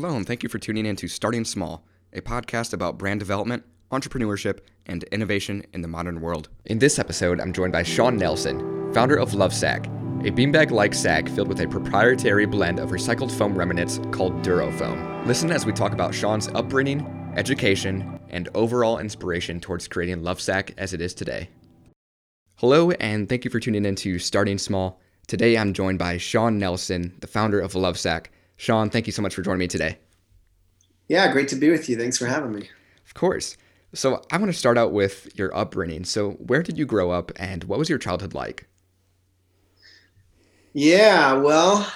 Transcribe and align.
Hello, 0.00 0.14
and 0.14 0.24
thank 0.24 0.44
you 0.44 0.48
for 0.48 0.60
tuning 0.60 0.86
in 0.86 0.94
to 0.94 1.08
Starting 1.08 1.44
Small, 1.44 1.84
a 2.12 2.20
podcast 2.20 2.72
about 2.72 2.98
brand 2.98 3.18
development, 3.18 3.64
entrepreneurship, 3.90 4.60
and 4.86 5.02
innovation 5.10 5.64
in 5.72 5.80
the 5.80 5.88
modern 5.88 6.20
world. 6.20 6.48
In 6.66 6.78
this 6.78 7.00
episode, 7.00 7.40
I'm 7.40 7.52
joined 7.52 7.72
by 7.72 7.82
Sean 7.82 8.16
Nelson, 8.16 8.92
founder 8.94 9.16
of 9.16 9.32
Lovesac, 9.32 9.86
a 10.24 10.30
beanbag 10.30 10.70
like 10.70 10.94
sack 10.94 11.28
filled 11.28 11.48
with 11.48 11.62
a 11.62 11.66
proprietary 11.66 12.46
blend 12.46 12.78
of 12.78 12.90
recycled 12.90 13.32
foam 13.36 13.58
remnants 13.58 13.98
called 14.12 14.40
Durafoam. 14.44 15.26
Listen 15.26 15.50
as 15.50 15.66
we 15.66 15.72
talk 15.72 15.92
about 15.92 16.14
Sean's 16.14 16.46
upbringing, 16.46 17.32
education, 17.34 18.20
and 18.28 18.48
overall 18.54 19.00
inspiration 19.00 19.58
towards 19.58 19.88
creating 19.88 20.22
Lovesac 20.22 20.74
as 20.78 20.94
it 20.94 21.00
is 21.00 21.12
today. 21.12 21.48
Hello, 22.58 22.92
and 22.92 23.28
thank 23.28 23.44
you 23.44 23.50
for 23.50 23.58
tuning 23.58 23.84
in 23.84 23.96
to 23.96 24.20
Starting 24.20 24.58
Small. 24.58 25.00
Today, 25.26 25.58
I'm 25.58 25.72
joined 25.72 25.98
by 25.98 26.18
Sean 26.18 26.56
Nelson, 26.56 27.16
the 27.18 27.26
founder 27.26 27.58
of 27.58 27.72
Lovesac. 27.72 28.26
Sean, 28.58 28.90
thank 28.90 29.06
you 29.06 29.12
so 29.12 29.22
much 29.22 29.34
for 29.34 29.40
joining 29.40 29.60
me 29.60 29.68
today. 29.68 29.98
Yeah, 31.08 31.32
great 31.32 31.48
to 31.48 31.56
be 31.56 31.70
with 31.70 31.88
you. 31.88 31.96
Thanks 31.96 32.18
for 32.18 32.26
having 32.26 32.52
me. 32.52 32.68
Of 33.06 33.14
course. 33.14 33.56
So, 33.94 34.22
I 34.30 34.36
want 34.36 34.52
to 34.52 34.58
start 34.58 34.76
out 34.76 34.92
with 34.92 35.30
your 35.38 35.56
upbringing. 35.56 36.04
So, 36.04 36.32
where 36.32 36.62
did 36.62 36.76
you 36.76 36.84
grow 36.84 37.10
up 37.10 37.32
and 37.36 37.64
what 37.64 37.78
was 37.78 37.88
your 37.88 37.98
childhood 37.98 38.34
like? 38.34 38.66
Yeah, 40.74 41.32
well, 41.34 41.90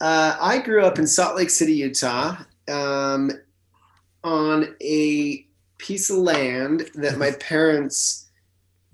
uh, 0.00 0.36
I 0.40 0.58
grew 0.58 0.84
up 0.84 0.98
in 0.98 1.06
Salt 1.06 1.34
Lake 1.34 1.50
City, 1.50 1.72
Utah, 1.72 2.36
um, 2.68 3.32
on 4.22 4.76
a 4.80 5.44
piece 5.78 6.10
of 6.10 6.18
land 6.18 6.88
that 6.94 7.18
my 7.18 7.30
parents 7.40 8.30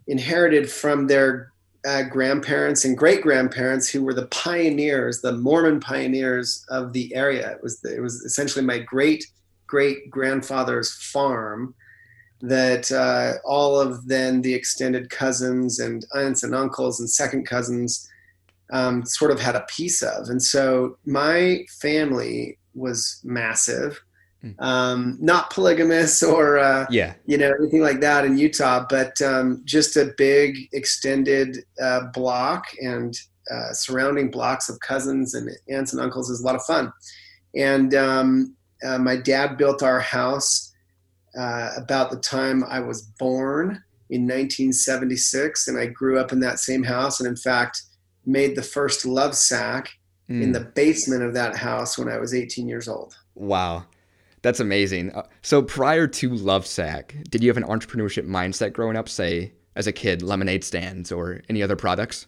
inherited 0.06 0.70
from 0.70 1.08
their 1.08 1.52
uh, 1.86 2.02
grandparents 2.02 2.84
and 2.84 2.96
great 2.96 3.22
grandparents, 3.22 3.88
who 3.88 4.02
were 4.02 4.14
the 4.14 4.26
pioneers, 4.26 5.20
the 5.20 5.32
Mormon 5.32 5.80
pioneers 5.80 6.64
of 6.68 6.92
the 6.92 7.14
area. 7.14 7.52
It 7.52 7.62
was 7.62 7.82
it 7.84 8.00
was 8.00 8.16
essentially 8.22 8.64
my 8.64 8.78
great 8.78 9.26
great 9.66 10.10
grandfather's 10.10 10.92
farm 10.94 11.74
that 12.40 12.90
uh, 12.92 13.34
all 13.44 13.78
of 13.78 14.06
then 14.06 14.42
the 14.42 14.54
extended 14.54 15.10
cousins 15.10 15.78
and 15.78 16.06
aunts 16.14 16.42
and 16.42 16.54
uncles 16.54 17.00
and 17.00 17.10
second 17.10 17.44
cousins 17.46 18.08
um, 18.72 19.04
sort 19.04 19.30
of 19.30 19.40
had 19.40 19.56
a 19.56 19.66
piece 19.68 20.02
of. 20.02 20.28
And 20.28 20.42
so 20.42 20.98
my 21.04 21.64
family 21.80 22.58
was 22.74 23.20
massive. 23.24 24.00
Um, 24.58 25.18
not 25.20 25.50
polygamous 25.50 26.22
or 26.22 26.58
uh, 26.58 26.86
yeah, 26.90 27.14
you 27.26 27.36
know 27.36 27.52
anything 27.58 27.82
like 27.82 28.00
that 28.00 28.24
in 28.24 28.38
Utah, 28.38 28.86
but 28.88 29.20
um, 29.20 29.62
just 29.64 29.96
a 29.96 30.12
big 30.16 30.68
extended 30.72 31.58
uh, 31.82 32.06
block 32.12 32.64
and 32.80 33.18
uh, 33.50 33.72
surrounding 33.72 34.30
blocks 34.30 34.68
of 34.68 34.78
cousins 34.80 35.34
and 35.34 35.50
aunts 35.68 35.92
and 35.92 36.02
uncles 36.02 36.30
is 36.30 36.40
a 36.40 36.44
lot 36.44 36.54
of 36.54 36.62
fun. 36.62 36.92
And 37.56 37.94
um, 37.94 38.56
uh, 38.84 38.98
my 38.98 39.16
dad 39.16 39.56
built 39.56 39.82
our 39.82 40.00
house 40.00 40.72
uh, 41.36 41.70
about 41.76 42.10
the 42.10 42.18
time 42.18 42.64
I 42.64 42.80
was 42.80 43.02
born 43.18 43.82
in 44.10 44.22
1976, 44.22 45.68
and 45.68 45.78
I 45.78 45.86
grew 45.86 46.18
up 46.18 46.32
in 46.32 46.40
that 46.40 46.58
same 46.58 46.82
house. 46.82 47.20
And 47.20 47.28
in 47.28 47.36
fact, 47.36 47.82
made 48.24 48.56
the 48.56 48.62
first 48.62 49.04
Lovesac 49.04 49.86
mm. 50.28 50.42
in 50.42 50.52
the 50.52 50.60
basement 50.60 51.22
of 51.22 51.34
that 51.34 51.56
house 51.56 51.98
when 51.98 52.08
I 52.08 52.18
was 52.18 52.34
18 52.34 52.68
years 52.68 52.88
old. 52.88 53.16
Wow. 53.34 53.84
That's 54.42 54.60
amazing. 54.60 55.12
Uh, 55.12 55.26
so 55.42 55.62
prior 55.62 56.06
to 56.06 56.30
Lovesac, 56.30 57.28
did 57.30 57.42
you 57.42 57.48
have 57.48 57.56
an 57.56 57.64
entrepreneurship 57.64 58.26
mindset 58.26 58.72
growing 58.72 58.96
up, 58.96 59.08
say 59.08 59.52
as 59.76 59.86
a 59.86 59.92
kid, 59.92 60.22
lemonade 60.22 60.64
stands 60.64 61.10
or 61.12 61.40
any 61.48 61.62
other 61.62 61.76
products? 61.76 62.26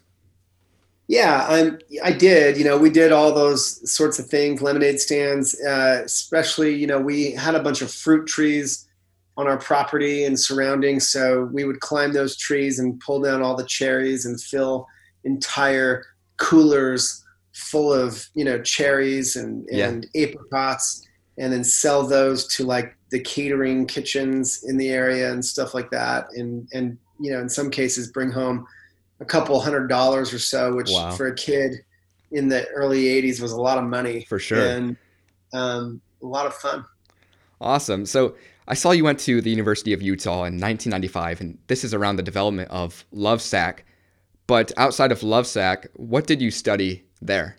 Yeah, 1.07 1.45
I'm, 1.49 1.79
I 2.03 2.11
did. 2.11 2.57
You 2.57 2.63
know, 2.63 2.77
we 2.77 2.89
did 2.89 3.11
all 3.11 3.33
those 3.33 3.91
sorts 3.91 4.19
of 4.19 4.27
things, 4.27 4.61
lemonade 4.61 4.99
stands, 4.99 5.59
uh, 5.61 6.03
especially, 6.05 6.73
you 6.73 6.87
know, 6.87 6.99
we 6.99 7.31
had 7.31 7.55
a 7.55 7.63
bunch 7.63 7.81
of 7.81 7.91
fruit 7.91 8.27
trees 8.27 8.87
on 9.35 9.47
our 9.47 9.57
property 9.57 10.23
and 10.23 10.39
surroundings. 10.39 11.09
So 11.09 11.49
we 11.51 11.63
would 11.63 11.79
climb 11.81 12.13
those 12.13 12.37
trees 12.37 12.79
and 12.79 12.99
pull 12.99 13.21
down 13.21 13.41
all 13.41 13.55
the 13.55 13.65
cherries 13.65 14.25
and 14.25 14.39
fill 14.39 14.87
entire 15.23 16.05
coolers 16.37 17.23
full 17.53 17.93
of 17.93 18.27
you 18.33 18.45
know 18.45 18.61
cherries 18.61 19.35
and, 19.35 19.67
and 19.69 20.07
yeah. 20.13 20.27
apricots 20.27 21.05
and 21.41 21.51
then 21.51 21.63
sell 21.63 22.07
those 22.07 22.45
to 22.45 22.63
like 22.63 22.95
the 23.09 23.19
catering 23.19 23.87
kitchens 23.87 24.63
in 24.63 24.77
the 24.77 24.89
area 24.89 25.31
and 25.31 25.43
stuff 25.43 25.73
like 25.73 25.89
that. 25.89 26.27
And 26.33 26.67
and 26.71 26.97
you 27.19 27.31
know 27.31 27.39
in 27.39 27.49
some 27.49 27.71
cases 27.71 28.11
bring 28.11 28.31
home 28.31 28.65
a 29.19 29.25
couple 29.25 29.59
hundred 29.59 29.87
dollars 29.87 30.33
or 30.33 30.39
so 30.39 30.75
which 30.75 30.89
wow. 30.91 31.11
for 31.11 31.27
a 31.27 31.35
kid 31.35 31.73
in 32.31 32.47
the 32.47 32.67
early 32.69 33.05
80s 33.05 33.41
was 33.41 33.51
a 33.51 33.59
lot 33.59 33.77
of 33.77 33.83
money. 33.83 34.25
For 34.29 34.39
sure. 34.39 34.65
And 34.65 34.95
um, 35.51 35.99
a 36.21 36.25
lot 36.25 36.45
of 36.45 36.53
fun. 36.53 36.85
Awesome. 37.59 38.05
So 38.05 38.35
i 38.67 38.75
saw 38.75 38.91
you 38.91 39.03
went 39.03 39.19
to 39.19 39.41
the 39.41 39.49
university 39.49 39.91
of 39.91 40.01
utah 40.01 40.45
in 40.45 40.53
1995 40.59 41.41
and 41.41 41.57
this 41.67 41.83
is 41.83 41.93
around 41.93 42.15
the 42.17 42.23
development 42.23 42.69
of 42.69 43.03
lovesac. 43.13 43.79
But 44.47 44.71
outside 44.75 45.13
of 45.13 45.21
Lovesac, 45.21 45.87
what 45.93 46.27
did 46.27 46.41
you 46.41 46.51
study 46.51 47.05
there? 47.21 47.55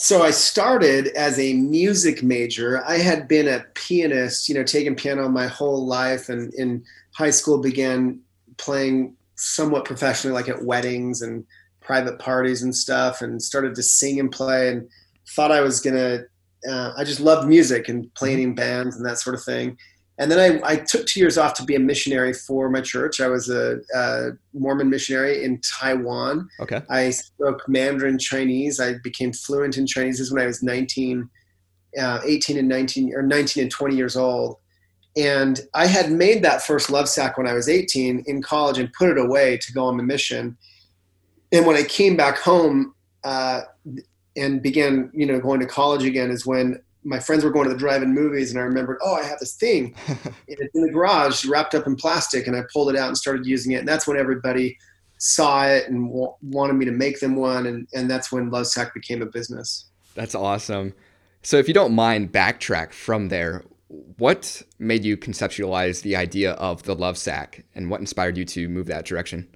So 0.00 0.22
I 0.22 0.30
started 0.30 1.08
as 1.08 1.38
a 1.38 1.52
music 1.52 2.22
major. 2.22 2.82
I 2.86 2.96
had 2.96 3.28
been 3.28 3.46
a 3.46 3.66
pianist, 3.74 4.48
you 4.48 4.54
know, 4.54 4.64
taking 4.64 4.94
piano 4.96 5.28
my 5.28 5.46
whole 5.46 5.84
life, 5.84 6.30
and 6.30 6.54
in 6.54 6.82
high 7.12 7.28
school 7.28 7.58
began 7.58 8.18
playing 8.56 9.14
somewhat 9.34 9.84
professionally, 9.84 10.32
like 10.32 10.48
at 10.48 10.64
weddings 10.64 11.20
and 11.20 11.44
private 11.82 12.18
parties 12.18 12.62
and 12.62 12.74
stuff, 12.74 13.20
and 13.20 13.42
started 13.42 13.74
to 13.74 13.82
sing 13.82 14.18
and 14.18 14.32
play, 14.32 14.70
and 14.70 14.88
thought 15.36 15.52
I 15.52 15.60
was 15.60 15.80
gonna. 15.80 16.20
Uh, 16.66 16.94
I 16.96 17.04
just 17.04 17.20
loved 17.20 17.46
music 17.46 17.90
and 17.90 18.12
playing 18.14 18.38
mm-hmm. 18.38 18.48
in 18.48 18.54
bands 18.54 18.96
and 18.96 19.04
that 19.04 19.18
sort 19.18 19.36
of 19.36 19.44
thing 19.44 19.76
and 20.20 20.30
then 20.30 20.60
I, 20.62 20.72
I, 20.72 20.76
took 20.76 21.06
two 21.06 21.18
years 21.18 21.38
off 21.38 21.54
to 21.54 21.64
be 21.64 21.74
a 21.76 21.80
missionary 21.80 22.34
for 22.34 22.68
my 22.68 22.82
church. 22.82 23.22
I 23.22 23.28
was 23.28 23.48
a, 23.48 23.78
a, 23.94 24.32
Mormon 24.52 24.90
missionary 24.90 25.42
in 25.44 25.58
Taiwan. 25.62 26.46
Okay. 26.60 26.82
I 26.90 27.08
spoke 27.08 27.66
Mandarin 27.66 28.18
Chinese. 28.18 28.80
I 28.80 28.96
became 29.02 29.32
fluent 29.32 29.78
in 29.78 29.86
Chinese. 29.86 30.18
This 30.18 30.26
is 30.26 30.32
when 30.32 30.42
I 30.42 30.46
was 30.46 30.62
19, 30.62 31.26
uh, 31.98 32.20
18 32.22 32.58
and 32.58 32.68
19, 32.68 33.14
or 33.14 33.22
19 33.22 33.62
and 33.62 33.72
20 33.72 33.96
years 33.96 34.14
old. 34.14 34.58
And 35.16 35.58
I 35.72 35.86
had 35.86 36.12
made 36.12 36.42
that 36.42 36.62
first 36.62 36.90
love 36.90 37.08
sack 37.08 37.38
when 37.38 37.46
I 37.46 37.54
was 37.54 37.70
18 37.70 38.24
in 38.26 38.42
college 38.42 38.78
and 38.78 38.92
put 38.92 39.08
it 39.08 39.18
away 39.18 39.56
to 39.56 39.72
go 39.72 39.86
on 39.86 39.96
the 39.96 40.02
mission. 40.02 40.58
And 41.50 41.66
when 41.66 41.76
I 41.76 41.82
came 41.82 42.14
back 42.14 42.36
home 42.36 42.94
uh, 43.24 43.62
and 44.36 44.62
began, 44.62 45.10
you 45.14 45.24
know, 45.24 45.40
going 45.40 45.60
to 45.60 45.66
college 45.66 46.04
again, 46.04 46.30
is 46.30 46.44
when 46.44 46.78
my 47.04 47.18
friends 47.18 47.44
were 47.44 47.50
going 47.50 47.66
to 47.66 47.72
the 47.72 47.78
drive-in 47.78 48.12
movies, 48.14 48.50
and 48.50 48.58
I 48.58 48.62
remembered, 48.62 48.98
oh, 49.02 49.14
I 49.14 49.24
have 49.24 49.38
this 49.38 49.54
thing, 49.54 49.94
it's 50.48 50.74
in 50.74 50.82
the 50.82 50.92
garage, 50.92 51.44
wrapped 51.44 51.74
up 51.74 51.86
in 51.86 51.96
plastic, 51.96 52.46
and 52.46 52.56
I 52.56 52.62
pulled 52.72 52.90
it 52.90 52.96
out 52.96 53.08
and 53.08 53.16
started 53.16 53.46
using 53.46 53.72
it. 53.72 53.76
And 53.76 53.88
that's 53.88 54.06
when 54.06 54.16
everybody 54.16 54.78
saw 55.18 55.66
it 55.66 55.88
and 55.88 56.08
w- 56.08 56.34
wanted 56.42 56.74
me 56.74 56.84
to 56.86 56.92
make 56.92 57.20
them 57.20 57.36
one, 57.36 57.66
and 57.66 57.86
and 57.94 58.10
that's 58.10 58.32
when 58.32 58.50
Lovesac 58.50 58.92
became 58.92 59.22
a 59.22 59.26
business. 59.26 59.86
That's 60.14 60.34
awesome. 60.34 60.94
So, 61.42 61.56
if 61.56 61.68
you 61.68 61.74
don't 61.74 61.94
mind, 61.94 62.32
backtrack 62.32 62.92
from 62.92 63.28
there. 63.28 63.64
What 64.18 64.62
made 64.78 65.04
you 65.04 65.16
conceptualize 65.16 66.02
the 66.02 66.14
idea 66.14 66.52
of 66.52 66.84
the 66.84 66.94
Lovesac, 66.94 67.64
and 67.74 67.90
what 67.90 68.00
inspired 68.00 68.36
you 68.36 68.44
to 68.44 68.68
move 68.68 68.86
that 68.86 69.04
direction? 69.04 69.48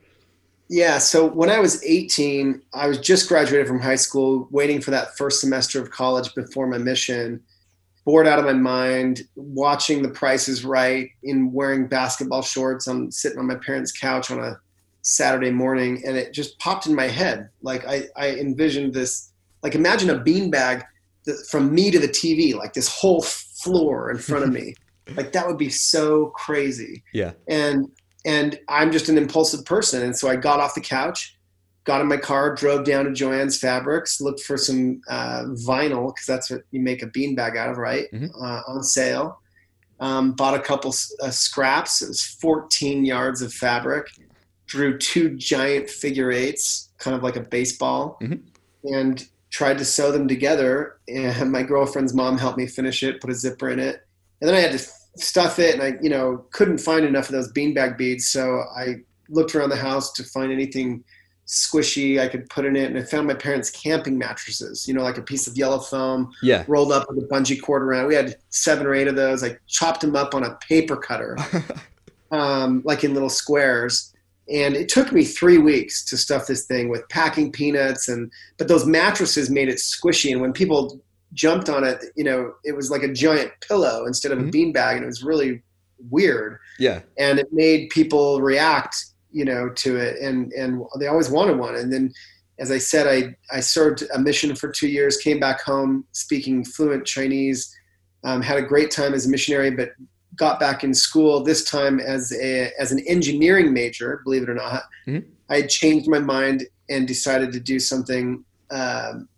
Yeah, 0.69 0.99
so 0.99 1.27
when 1.27 1.51
I 1.51 1.59
was 1.59 1.85
18, 1.85 2.63
I 2.73 2.87
was 2.87 2.99
just 2.99 3.29
graduated 3.29 3.69
from 3.69 3.81
high 3.81 3.97
school, 3.97 4.49
waiting 4.51 4.81
for 4.81 4.91
that 4.93 5.17
first 5.17 5.41
semester 5.41 5.81
of 5.81 5.91
college 5.91 6.35
before 6.35 6.67
my 6.67 6.79
mission. 6.79 7.43
Bored 8.05 8.27
out 8.27 8.39
of 8.39 8.45
my 8.45 8.53
mind, 8.53 9.23
watching 9.35 10.03
The 10.03 10.11
Price 10.11 10.49
is 10.49 10.65
Right 10.65 11.09
in 11.23 11.53
wearing 11.53 11.87
basketball 11.87 12.43
shorts. 12.43 12.87
I'm 12.87 13.11
sitting 13.11 13.39
on 13.39 13.47
my 13.47 13.55
parents' 13.57 13.93
couch 13.93 14.31
on 14.31 14.41
a 14.41 14.59
Saturday 15.03 15.51
morning, 15.51 16.03
and 16.07 16.17
it 16.17 16.33
just 16.33 16.59
popped 16.59 16.87
in 16.87 16.95
my 16.95 17.09
head. 17.09 17.49
Like 17.63 17.87
I, 17.87 18.05
I 18.17 18.31
envisioned 18.33 18.93
this. 18.95 19.33
Like 19.63 19.75
imagine 19.75 20.11
a 20.11 20.19
beanbag 20.19 20.83
from 21.49 21.75
me 21.75 21.91
to 21.91 21.99
the 21.99 22.09
TV, 22.09 22.55
like 22.55 22.75
this 22.75 22.89
whole 22.89 23.23
floor 23.23 24.11
in 24.11 24.19
front 24.19 24.45
of 24.45 24.53
me. 24.61 24.75
like 25.17 25.33
that 25.33 25.47
would 25.47 25.59
be 25.59 25.71
so 25.71 26.27
crazy. 26.27 27.03
Yeah. 27.13 27.33
And 27.49 27.91
and 28.25 28.59
I'm 28.69 28.91
just 28.93 29.09
an 29.09 29.19
impulsive 29.19 29.65
person. 29.65 30.03
And 30.03 30.17
so 30.17 30.29
I 30.29 30.37
got 30.37 30.61
off 30.61 30.75
the 30.75 30.81
couch, 30.81 31.37
got 31.85 32.01
in 32.01 32.09
my 32.09 32.17
car, 32.17 32.55
drove 32.55 32.85
down 32.85 33.05
to 33.05 33.13
Jo-Ann's 33.13 33.59
Fabrics, 33.59 34.21
looked 34.21 34.41
for 34.41 34.57
some 34.57 35.01
uh, 35.09 35.45
vinyl 35.67 36.15
because 36.15 36.27
that's 36.27 36.51
what 36.51 36.63
you 36.71 36.81
make 36.81 37.03
a 37.03 37.07
beanbag 37.07 37.57
out 37.57 37.71
of, 37.71 37.77
right? 37.77 38.07
Mm-hmm. 38.13 38.43
Uh, 38.43 38.63
on 38.67 38.83
sale. 38.83 39.41
Um, 40.01 40.33
bought 40.33 40.55
a 40.55 40.61
couple 40.61 40.93
uh, 41.23 41.31
scraps. 41.31 42.03
It 42.03 42.09
was 42.09 42.23
14 42.23 43.05
yards 43.05 43.43
of 43.43 43.53
fabric. 43.53 44.09
Drew 44.67 44.99
two 44.99 45.37
giant 45.37 45.89
figure 45.89 46.33
eights, 46.33 46.91
kind 46.99 47.15
of 47.15 47.23
like 47.23 47.37
a 47.37 47.41
baseball, 47.41 48.19
mm-hmm. 48.21 48.95
and 48.95 49.27
tried 49.51 49.79
to 49.79 49.85
sew 49.85 50.11
them 50.11 50.27
together. 50.27 50.99
And 51.07 51.53
my 51.53 51.63
girlfriend's 51.63 52.15
mom 52.15 52.39
helped 52.39 52.59
me 52.59 52.67
finish 52.67 53.03
it, 53.03 53.21
put 53.21 53.31
a 53.31 53.35
zipper 53.35 53.71
in 53.71 53.79
it, 53.79 54.01
and 54.41 54.49
then 54.49 54.57
I 54.57 54.61
had 54.61 54.79
to 54.79 54.85
stuff 55.17 55.59
it, 55.59 55.75
and 55.75 55.83
I, 55.83 55.95
you 56.03 56.11
know, 56.11 56.45
couldn't 56.53 56.79
find 56.79 57.05
enough 57.05 57.27
of 57.27 57.33
those 57.33 57.53
beanbag 57.53 57.97
beads. 57.97 58.27
So 58.27 58.63
I 58.77 58.97
looked 59.29 59.55
around 59.55 59.71
the 59.71 59.77
house 59.77 60.13
to 60.13 60.25
find 60.25 60.53
anything 60.53 61.05
squishy 61.47 62.19
I 62.21 62.29
could 62.29 62.49
put 62.49 62.65
in 62.65 62.75
it. 62.75 62.91
And 62.91 62.99
I 62.99 63.03
found 63.03 63.27
my 63.27 63.35
parents' 63.35 63.71
camping 63.71 64.17
mattresses, 64.17 64.89
you 64.89 64.95
know, 64.95 65.03
like 65.03 65.19
a 65.19 65.23
piece 65.23 65.47
of 65.47 65.57
yellow 65.57 65.79
foam 65.79 66.33
Yeah. 66.43 66.65
rolled 66.67 66.91
up 66.91 67.07
with 67.09 67.23
a 67.23 67.27
bungee 67.29 67.61
cord 67.61 67.83
around. 67.83 68.07
We 68.07 68.15
had 68.15 68.37
seven 68.49 68.87
or 68.87 68.95
eight 68.95 69.09
of 69.09 69.17
those. 69.17 69.45
I 69.45 69.57
chopped 69.69 70.01
them 70.01 70.17
up 70.17 70.35
on 70.35 70.43
a 70.45 70.57
paper 70.67 70.97
cutter, 70.97 71.37
um, 72.31 72.83
like 72.85 73.05
in 73.05 73.13
little 73.15 73.29
squares. 73.29 74.13
And 74.51 74.75
it 74.75 74.89
took 74.89 75.13
me 75.13 75.25
three 75.25 75.59
weeks 75.59 76.05
to 76.07 76.17
stuff 76.17 76.47
this 76.47 76.67
thing 76.67 76.89
with 76.91 77.09
packing 77.09 77.51
peanuts 77.51 78.09
and 78.09 78.31
but 78.59 78.69
those 78.69 78.85
mattresses 78.85 79.49
made 79.49 79.69
it 79.69 79.77
squishy. 79.77 80.33
And 80.33 80.41
when 80.41 80.53
people 80.53 81.01
jumped 81.35 81.69
on 81.69 81.85
it, 81.85 82.03
you 82.17 82.25
know, 82.25 82.55
it 82.65 82.75
was 82.75 82.91
like 82.91 83.03
a 83.03 83.13
giant 83.13 83.51
pillow 83.67 84.07
instead 84.07 84.33
of 84.33 84.39
Mhm. 84.39 84.49
a 84.49 84.53
beanbag, 84.53 84.95
and 84.97 85.03
it 85.05 85.07
was 85.07 85.23
really 85.23 85.63
weird. 86.11 86.59
yeah. 86.79 87.01
And 87.19 87.39
it 87.39 87.49
made 87.53 87.91
people 87.91 88.41
react, 88.41 88.97
you 89.33 89.45
know, 89.45 89.69
to 89.71 89.97
it, 89.97 90.19
and 90.21 90.53
and 90.53 90.83
they 90.99 91.07
always 91.07 91.29
wanted 91.31 91.59
one. 91.59 91.75
And 91.77 91.93
then, 91.93 92.13
as 92.59 92.71
I 92.71 92.79
said, 92.79 93.07
I 93.07 93.35
I 93.57 93.61
served 93.61 94.05
a 94.15 94.19
mission 94.19 94.55
for 94.55 94.69
two 94.71 94.89
years, 94.89 95.17
came 95.19 95.41
back 95.41 95.61
home 95.63 96.05
speaking 96.13 96.65
fluent 96.65 97.05
Chinese, 97.05 97.75
um, 98.25 98.43
had 98.43 98.57
a 98.59 98.63
great 98.63 98.91
time 98.91 99.13
as 99.15 99.27
a 99.27 99.31
missionary, 99.31 99.71
but 99.71 99.91
got 100.37 100.59
back 100.59 100.83
in 100.83 100.93
school 100.93 101.43
this 101.45 101.63
time 101.65 102.01
as 102.01 102.33
a 102.33 102.73
as 102.79 102.91
an 102.93 103.01
engineering 103.07 103.73
major. 103.73 104.21
Believe 104.25 104.43
it 104.43 104.51
or 104.51 104.55
not, 104.55 104.83
Mhm. 105.07 105.25
I 105.49 105.57
had 105.63 105.69
changed 105.71 106.09
my 106.09 106.19
mind 106.21 106.67
and 106.89 107.07
decided 107.09 107.53
to 107.53 107.61
do 107.61 107.79
something. 107.81 108.45
Um, 108.71 109.29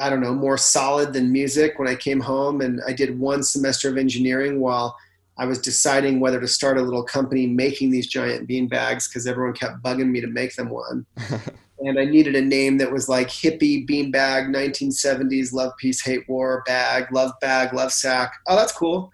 I 0.00 0.10
don't 0.10 0.20
know, 0.20 0.34
more 0.34 0.58
solid 0.58 1.12
than 1.12 1.32
music 1.32 1.78
when 1.78 1.88
I 1.88 1.94
came 1.94 2.20
home. 2.20 2.60
And 2.60 2.80
I 2.86 2.92
did 2.92 3.18
one 3.18 3.42
semester 3.42 3.88
of 3.88 3.96
engineering 3.96 4.60
while 4.60 4.96
I 5.38 5.44
was 5.44 5.58
deciding 5.58 6.20
whether 6.20 6.40
to 6.40 6.48
start 6.48 6.78
a 6.78 6.82
little 6.82 7.02
company 7.02 7.46
making 7.46 7.90
these 7.90 8.06
giant 8.06 8.46
bean 8.46 8.68
bags 8.68 9.08
because 9.08 9.26
everyone 9.26 9.54
kept 9.54 9.82
bugging 9.82 10.10
me 10.10 10.20
to 10.20 10.26
make 10.26 10.56
them 10.56 10.70
one. 10.70 11.06
and 11.80 11.98
I 11.98 12.04
needed 12.04 12.34
a 12.34 12.40
name 12.40 12.78
that 12.78 12.90
was 12.90 13.08
like 13.08 13.28
hippie 13.28 13.86
bean 13.86 14.10
bag, 14.10 14.46
1970s 14.46 15.52
love, 15.52 15.72
peace, 15.78 16.02
hate, 16.02 16.26
war 16.28 16.62
bag, 16.66 17.12
love 17.12 17.32
bag, 17.40 17.74
love 17.74 17.92
sack. 17.92 18.32
Oh, 18.46 18.56
that's 18.56 18.72
cool. 18.72 19.12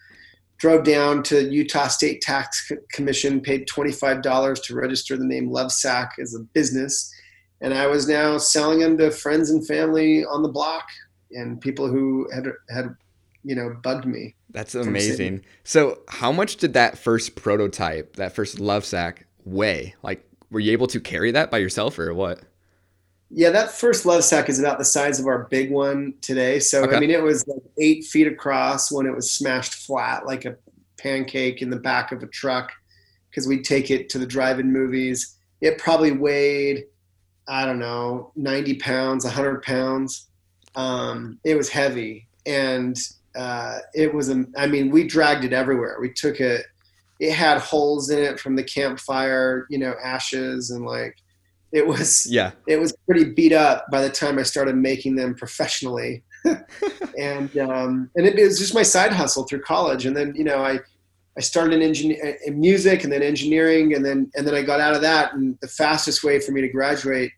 Drove 0.58 0.84
down 0.84 1.24
to 1.24 1.50
Utah 1.50 1.88
State 1.88 2.20
Tax 2.20 2.70
Commission, 2.92 3.40
paid 3.40 3.66
$25 3.66 4.62
to 4.62 4.74
register 4.76 5.16
the 5.16 5.24
name 5.24 5.50
Love 5.50 5.72
Sack 5.72 6.12
as 6.20 6.36
a 6.36 6.38
business. 6.38 7.11
And 7.62 7.72
I 7.72 7.86
was 7.86 8.06
now 8.08 8.36
selling 8.36 8.80
them 8.80 8.98
to 8.98 9.10
friends 9.10 9.50
and 9.50 9.66
family 9.66 10.24
on 10.24 10.42
the 10.42 10.48
block 10.48 10.84
and 11.30 11.60
people 11.60 11.88
who 11.88 12.28
had, 12.34 12.48
had 12.68 12.94
you 13.44 13.54
know, 13.54 13.74
bugged 13.82 14.04
me. 14.04 14.34
That's 14.50 14.74
amazing. 14.74 15.44
So, 15.64 16.00
how 16.08 16.30
much 16.30 16.56
did 16.56 16.74
that 16.74 16.98
first 16.98 17.36
prototype, 17.36 18.16
that 18.16 18.34
first 18.34 18.60
love 18.60 18.84
sack, 18.84 19.26
weigh? 19.44 19.94
Like, 20.02 20.28
were 20.50 20.60
you 20.60 20.72
able 20.72 20.86
to 20.88 21.00
carry 21.00 21.30
that 21.30 21.50
by 21.50 21.58
yourself 21.58 21.98
or 21.98 22.12
what? 22.12 22.40
Yeah, 23.30 23.48
that 23.50 23.70
first 23.70 24.04
love 24.04 24.24
sack 24.24 24.50
is 24.50 24.58
about 24.58 24.78
the 24.78 24.84
size 24.84 25.18
of 25.18 25.26
our 25.26 25.44
big 25.44 25.70
one 25.70 26.14
today. 26.20 26.60
So 26.60 26.82
Okay. 26.82 26.96
I 26.96 27.00
mean, 27.00 27.10
it 27.10 27.22
was 27.22 27.46
like 27.48 27.62
eight 27.78 28.04
feet 28.04 28.26
across 28.26 28.92
when 28.92 29.06
it 29.06 29.14
was 29.14 29.32
smashed 29.32 29.74
flat 29.74 30.26
like 30.26 30.44
a 30.44 30.56
pancake 30.98 31.62
in 31.62 31.70
the 31.70 31.76
back 31.76 32.12
of 32.12 32.22
a 32.22 32.26
truck 32.26 32.70
because 33.30 33.48
we'd 33.48 33.64
take 33.64 33.90
it 33.90 34.10
to 34.10 34.18
the 34.18 34.26
drive-in 34.26 34.70
movies. 34.70 35.38
It 35.62 35.78
probably 35.78 36.12
weighed, 36.12 36.84
I 37.52 37.66
don't 37.66 37.78
know, 37.78 38.32
ninety 38.34 38.74
pounds, 38.74 39.26
hundred 39.26 39.62
pounds. 39.62 40.28
Um, 40.74 41.38
it 41.44 41.54
was 41.54 41.68
heavy, 41.68 42.26
and 42.46 42.96
uh, 43.36 43.78
it 43.94 44.14
was. 44.14 44.30
a- 44.30 44.46
I 44.56 44.66
mean, 44.66 44.90
we 44.90 45.06
dragged 45.06 45.44
it 45.44 45.52
everywhere. 45.52 45.98
We 46.00 46.10
took 46.14 46.40
it. 46.40 46.64
It 47.20 47.32
had 47.34 47.58
holes 47.58 48.08
in 48.08 48.18
it 48.20 48.40
from 48.40 48.56
the 48.56 48.64
campfire, 48.64 49.66
you 49.68 49.76
know, 49.78 49.94
ashes, 50.02 50.70
and 50.70 50.86
like 50.86 51.16
it 51.72 51.86
was 51.86 52.26
Yeah. 52.26 52.52
it 52.66 52.80
was 52.80 52.94
pretty 53.06 53.24
beat 53.24 53.52
up 53.52 53.90
by 53.90 54.00
the 54.00 54.08
time 54.10 54.38
I 54.38 54.44
started 54.44 54.74
making 54.76 55.16
them 55.16 55.34
professionally. 55.34 56.22
and 57.18 57.56
um, 57.58 58.10
and 58.16 58.26
it, 58.26 58.36
was 58.42 58.58
just 58.58 58.74
my 58.74 58.82
side 58.82 59.12
hustle 59.12 59.44
through 59.44 59.60
college. 59.60 60.06
And 60.06 60.16
then 60.16 60.32
you 60.34 60.44
know 60.44 60.64
I 60.64 60.80
I 61.36 61.40
started 61.40 61.74
in, 61.74 61.82
engineer, 61.82 62.38
in 62.46 62.58
music 62.58 63.04
and 63.04 63.12
then 63.12 63.22
engineering, 63.22 63.94
and 63.94 64.02
then 64.02 64.30
and 64.36 64.46
then 64.46 64.54
I 64.54 64.62
got 64.62 64.80
out 64.80 64.94
of 64.94 65.02
that. 65.02 65.34
And 65.34 65.58
the 65.60 65.68
fastest 65.68 66.24
way 66.24 66.40
for 66.40 66.52
me 66.52 66.62
to 66.62 66.68
graduate 66.68 67.30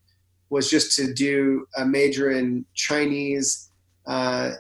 was 0.55 0.71
just 0.71 0.95
to 0.97 1.13
do 1.13 1.67
a 1.77 1.85
major 1.85 2.31
in 2.31 2.65
Chinese. 2.75 3.71
Uh, 4.07 4.53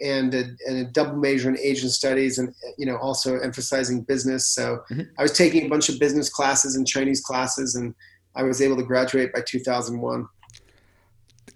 and 0.00 0.32
a, 0.32 0.44
and 0.68 0.78
a 0.78 0.84
double 0.84 1.16
major 1.16 1.48
in 1.48 1.58
Asian 1.58 1.90
studies, 1.90 2.38
and 2.38 2.54
you 2.76 2.86
know 2.86 2.96
also 2.98 3.40
emphasizing 3.40 4.02
business. 4.02 4.46
So 4.46 4.84
Mhm. 4.92 5.08
I 5.18 5.22
was 5.22 5.32
taking 5.32 5.66
a 5.66 5.68
bunch 5.68 5.88
of 5.88 5.98
business 5.98 6.28
classes 6.28 6.76
and 6.76 6.86
Chinese 6.86 7.20
classes, 7.20 7.74
and 7.74 7.94
I 8.36 8.44
was 8.44 8.62
able 8.62 8.76
to 8.76 8.84
graduate 8.84 9.32
by 9.32 9.40
2001. 9.40 10.28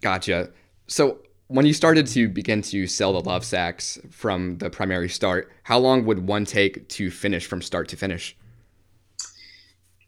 Gotcha. 0.00 0.50
So, 0.88 1.18
when 1.46 1.66
you 1.66 1.72
started 1.72 2.08
to 2.08 2.28
begin 2.28 2.62
to 2.62 2.88
sell 2.88 3.12
the 3.12 3.20
love 3.20 3.44
sacks 3.44 3.98
from 4.10 4.58
the 4.58 4.70
primary 4.70 5.08
start, 5.08 5.52
how 5.62 5.78
long 5.78 6.04
would 6.06 6.26
one 6.26 6.44
take 6.44 6.88
to 6.96 7.10
finish 7.10 7.46
from 7.46 7.62
start 7.62 7.86
to 7.90 7.96
finish? 7.96 8.36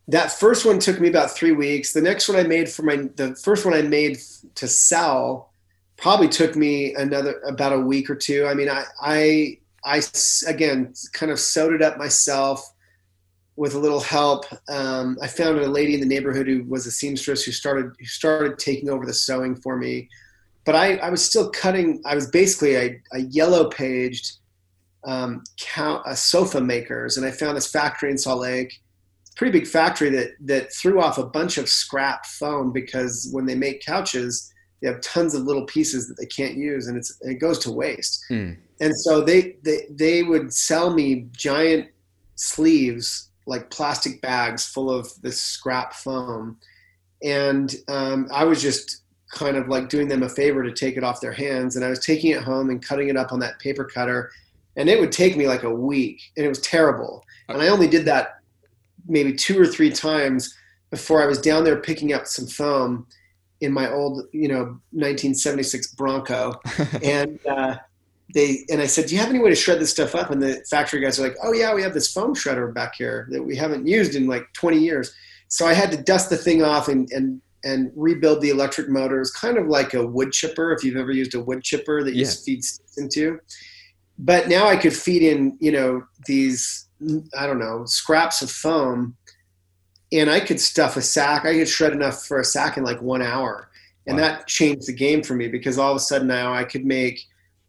That 0.08 0.32
first 0.32 0.66
one 0.66 0.78
took 0.78 1.00
me 1.00 1.08
about 1.08 1.30
three 1.30 1.52
weeks. 1.52 1.92
The 1.92 2.02
next 2.02 2.28
one 2.28 2.38
I 2.38 2.42
made 2.42 2.68
for 2.68 2.82
my, 2.82 3.08
the 3.16 3.34
first 3.36 3.64
one 3.64 3.74
I 3.74 3.82
made 3.82 4.18
to 4.56 4.68
sell 4.68 5.50
probably 5.96 6.28
took 6.28 6.56
me 6.56 6.94
another, 6.94 7.40
about 7.48 7.72
a 7.72 7.80
week 7.80 8.10
or 8.10 8.14
two. 8.14 8.46
I 8.46 8.54
mean, 8.54 8.68
I 8.68 8.84
I 9.00 9.58
I 9.84 10.02
again, 10.46 10.94
kind 11.12 11.30
of 11.30 11.38
sewed 11.38 11.74
it 11.74 11.82
up 11.82 11.98
myself 11.98 12.72
with 13.56 13.74
a 13.74 13.78
little 13.78 14.00
help. 14.00 14.46
Um, 14.68 15.16
I 15.22 15.28
found 15.28 15.58
a 15.58 15.68
lady 15.68 15.94
in 15.94 16.00
the 16.00 16.06
neighborhood 16.06 16.48
who 16.48 16.64
was 16.64 16.86
a 16.86 16.90
seamstress 16.90 17.44
who 17.44 17.52
started, 17.52 17.92
who 17.98 18.04
started 18.06 18.58
taking 18.58 18.90
over 18.90 19.06
the 19.06 19.14
sewing 19.14 19.54
for 19.54 19.76
me. 19.76 20.08
But 20.64 20.74
I, 20.74 20.96
I 20.96 21.10
was 21.10 21.24
still 21.24 21.50
cutting, 21.50 22.02
I 22.04 22.14
was 22.14 22.30
basically 22.30 22.74
a, 22.76 23.00
a 23.12 23.20
yellow 23.20 23.68
paged 23.68 24.38
um, 25.04 25.44
count, 25.58 26.02
a 26.06 26.16
sofa 26.16 26.60
makers. 26.60 27.16
And 27.16 27.26
I 27.26 27.30
found 27.30 27.56
this 27.56 27.70
factory 27.70 28.10
in 28.10 28.18
Salt 28.18 28.40
Lake 28.40 28.80
pretty 29.36 29.58
big 29.58 29.66
factory 29.66 30.10
that 30.10 30.30
that 30.40 30.72
threw 30.72 31.00
off 31.00 31.18
a 31.18 31.26
bunch 31.26 31.58
of 31.58 31.68
scrap 31.68 32.26
foam 32.26 32.72
because 32.72 33.28
when 33.32 33.46
they 33.46 33.54
make 33.54 33.84
couches, 33.84 34.52
they 34.80 34.88
have 34.88 35.00
tons 35.00 35.34
of 35.34 35.42
little 35.42 35.64
pieces 35.66 36.08
that 36.08 36.16
they 36.18 36.26
can't 36.26 36.56
use, 36.56 36.86
and 36.86 36.96
it's 36.96 37.16
it 37.22 37.34
goes 37.34 37.58
to 37.60 37.72
waste. 37.72 38.24
Hmm. 38.28 38.52
And 38.80 38.96
so 38.96 39.20
they 39.20 39.56
they 39.62 39.86
they 39.90 40.22
would 40.22 40.52
sell 40.52 40.92
me 40.92 41.26
giant 41.32 41.88
sleeves 42.36 43.30
like 43.46 43.70
plastic 43.70 44.20
bags 44.22 44.64
full 44.66 44.90
of 44.90 45.10
this 45.22 45.40
scrap 45.40 45.94
foam, 45.94 46.58
and 47.22 47.74
um, 47.88 48.28
I 48.32 48.44
was 48.44 48.62
just 48.62 49.02
kind 49.30 49.56
of 49.56 49.68
like 49.68 49.88
doing 49.88 50.06
them 50.06 50.22
a 50.22 50.28
favor 50.28 50.62
to 50.62 50.72
take 50.72 50.96
it 50.96 51.04
off 51.04 51.20
their 51.20 51.32
hands, 51.32 51.76
and 51.76 51.84
I 51.84 51.90
was 51.90 52.04
taking 52.04 52.30
it 52.30 52.42
home 52.42 52.70
and 52.70 52.84
cutting 52.84 53.08
it 53.08 53.16
up 53.16 53.32
on 53.32 53.40
that 53.40 53.58
paper 53.58 53.84
cutter, 53.84 54.30
and 54.76 54.88
it 54.88 55.00
would 55.00 55.12
take 55.12 55.36
me 55.36 55.48
like 55.48 55.64
a 55.64 55.74
week, 55.74 56.20
and 56.36 56.46
it 56.46 56.48
was 56.48 56.60
terrible. 56.60 57.24
And 57.48 57.60
I 57.60 57.68
only 57.68 57.88
did 57.88 58.04
that 58.06 58.40
maybe 59.06 59.32
two 59.34 59.60
or 59.60 59.66
three 59.66 59.90
times 59.90 60.54
before 60.90 61.22
I 61.22 61.26
was 61.26 61.40
down 61.40 61.64
there 61.64 61.80
picking 61.80 62.12
up 62.12 62.26
some 62.26 62.46
foam 62.46 63.06
in 63.60 63.72
my 63.72 63.90
old, 63.90 64.26
you 64.32 64.48
know, 64.48 64.78
1976 64.92 65.94
Bronco, 65.94 66.60
and 67.02 67.38
uh, 67.46 67.76
they 68.34 68.64
and 68.70 68.80
I 68.80 68.86
said, 68.86 69.06
"Do 69.06 69.14
you 69.14 69.20
have 69.20 69.30
any 69.30 69.38
way 69.38 69.50
to 69.50 69.56
shred 69.56 69.80
this 69.80 69.90
stuff 69.90 70.14
up?" 70.14 70.30
And 70.30 70.42
the 70.42 70.64
factory 70.70 71.00
guys 71.00 71.18
are 71.18 71.22
like, 71.22 71.36
"Oh 71.42 71.52
yeah, 71.52 71.74
we 71.74 71.82
have 71.82 71.94
this 71.94 72.12
foam 72.12 72.34
shredder 72.34 72.72
back 72.72 72.94
here 72.96 73.28
that 73.30 73.42
we 73.42 73.56
haven't 73.56 73.86
used 73.86 74.14
in 74.14 74.26
like 74.26 74.46
20 74.54 74.78
years." 74.78 75.14
So 75.48 75.66
I 75.66 75.74
had 75.74 75.90
to 75.92 76.02
dust 76.02 76.30
the 76.30 76.36
thing 76.36 76.62
off 76.62 76.88
and 76.88 77.10
and 77.12 77.40
and 77.64 77.90
rebuild 77.96 78.42
the 78.42 78.50
electric 78.50 78.88
motors, 78.90 79.30
kind 79.30 79.56
of 79.56 79.66
like 79.68 79.94
a 79.94 80.06
wood 80.06 80.32
chipper. 80.32 80.72
If 80.72 80.84
you've 80.84 80.96
ever 80.96 81.12
used 81.12 81.34
a 81.34 81.40
wood 81.40 81.62
chipper 81.62 82.02
that 82.04 82.14
you 82.14 82.24
Yeah. 82.24 82.30
feed 82.44 82.62
sticks 82.64 82.98
into, 82.98 83.38
but 84.18 84.48
now 84.48 84.66
I 84.68 84.76
could 84.76 84.94
feed 84.94 85.22
in, 85.22 85.56
you 85.60 85.72
know, 85.72 86.02
these 86.26 86.83
I 87.36 87.46
don't 87.46 87.58
know 87.58 87.84
scraps 87.84 88.42
of 88.42 88.50
foam, 88.50 89.16
and 90.12 90.30
I 90.30 90.40
could 90.40 90.60
stuff 90.60 90.96
a 90.96 91.02
sack. 91.02 91.44
I 91.44 91.54
could 91.54 91.68
shred 91.68 91.92
enough 91.92 92.24
for 92.24 92.40
a 92.40 92.44
sack 92.44 92.76
in 92.76 92.84
like 92.84 93.02
one 93.02 93.22
hour, 93.22 93.70
and 94.06 94.16
Wow. 94.16 94.22
that 94.22 94.46
changed 94.46 94.86
the 94.86 94.92
game 94.94 95.22
for 95.22 95.34
me 95.34 95.48
because 95.48 95.78
all 95.78 95.90
of 95.90 95.96
a 95.96 96.00
sudden 96.00 96.28
now 96.28 96.52
I 96.54 96.64
could 96.64 96.84
make, 96.84 97.20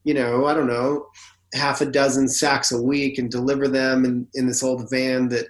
you 0.04 0.14
know, 0.14 0.46
I 0.46 0.54
don't 0.54 0.68
know, 0.68 1.08
half 1.54 1.82
a 1.82 1.86
dozen 1.86 2.28
sacks 2.28 2.72
a 2.72 2.82
week 2.82 3.18
and 3.18 3.32
deliver 3.32 3.68
them 3.68 4.06
in, 4.06 4.28
in 4.34 4.48
this 4.48 4.64
old 4.64 4.90
van 4.90 5.30
that 5.30 5.48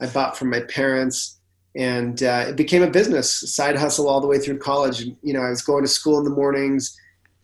I 0.00 0.06
bought 0.06 0.36
from 0.36 0.50
my 0.50 0.60
parents. 0.60 1.36
And 1.76 2.22
uh, 2.22 2.46
it 2.48 2.56
became 2.56 2.82
a 2.82 2.90
business, 2.90 3.54
side 3.54 3.76
hustle 3.76 4.08
all 4.08 4.20
the 4.20 4.26
way 4.26 4.38
through 4.38 4.58
college. 4.58 5.00
And, 5.02 5.16
you 5.22 5.32
know, 5.32 5.42
I 5.42 5.50
was 5.50 5.62
going 5.62 5.84
to 5.84 5.88
school 5.88 6.18
in 6.18 6.24
the 6.24 6.30
mornings. 6.30 6.98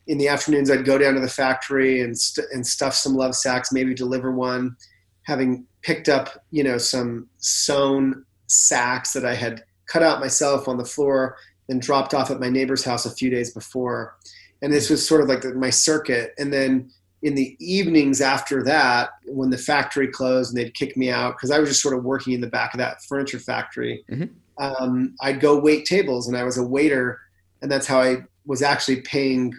In 0.06 0.18
the 0.18 0.28
afternoons, 0.28 0.70
I'd 0.70 0.84
go 0.84 0.98
down 0.98 1.14
to 1.14 1.20
the 1.20 1.28
factory 1.28 2.00
and, 2.00 2.16
st- 2.18 2.46
and 2.52 2.66
stuff 2.66 2.94
some 2.94 3.14
love 3.14 3.34
sacks, 3.34 3.72
maybe 3.72 3.94
deliver 3.94 4.32
one, 4.32 4.76
having 5.22 5.66
picked 5.84 6.08
up, 6.08 6.42
you 6.50 6.64
know, 6.64 6.78
some 6.78 7.28
sewn 7.38 8.24
sacks 8.46 9.12
that 9.12 9.24
I 9.24 9.34
had 9.34 9.62
cut 9.86 10.02
out 10.02 10.18
myself 10.18 10.66
on 10.66 10.78
the 10.78 10.84
floor 10.84 11.36
and 11.68 11.80
dropped 11.80 12.14
off 12.14 12.30
at 12.30 12.40
my 12.40 12.48
neighbor's 12.48 12.84
house 12.84 13.06
a 13.06 13.14
few 13.14 13.30
days 13.30 13.52
before. 13.52 14.16
And 14.62 14.72
this 14.72 14.88
was 14.90 15.06
sort 15.06 15.20
of 15.20 15.28
like 15.28 15.44
my 15.54 15.70
circuit. 15.70 16.32
And 16.38 16.52
then 16.52 16.90
in 17.22 17.34
the 17.34 17.56
evenings 17.60 18.20
after 18.20 18.62
that, 18.64 19.10
when 19.26 19.50
the 19.50 19.58
factory 19.58 20.08
closed 20.08 20.54
and 20.54 20.58
they'd 20.62 20.74
kick 20.74 20.96
me 20.96 21.10
out, 21.10 21.36
because 21.36 21.50
I 21.50 21.58
was 21.58 21.68
just 21.68 21.82
sort 21.82 21.96
of 21.96 22.02
working 22.02 22.32
in 22.32 22.40
the 22.40 22.46
back 22.46 22.72
of 22.74 22.78
that 22.78 23.02
furniture 23.04 23.38
factory, 23.38 24.04
Mhm. 24.10 24.30
um, 24.58 25.14
I'd 25.20 25.40
go 25.40 25.58
wait 25.58 25.84
tables, 25.84 26.28
and 26.28 26.36
I 26.36 26.44
was 26.44 26.56
a 26.56 26.64
waiter, 26.64 27.18
and 27.60 27.70
that's 27.70 27.86
how 27.86 28.00
I 28.00 28.24
was 28.46 28.62
actually 28.62 29.00
paying, 29.02 29.54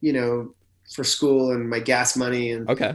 you 0.00 0.12
know, 0.12 0.54
for 0.94 1.04
school 1.04 1.52
and 1.52 1.68
my 1.68 1.80
gas 1.80 2.16
money 2.16 2.52
and 2.52 2.68
okay 2.70 2.94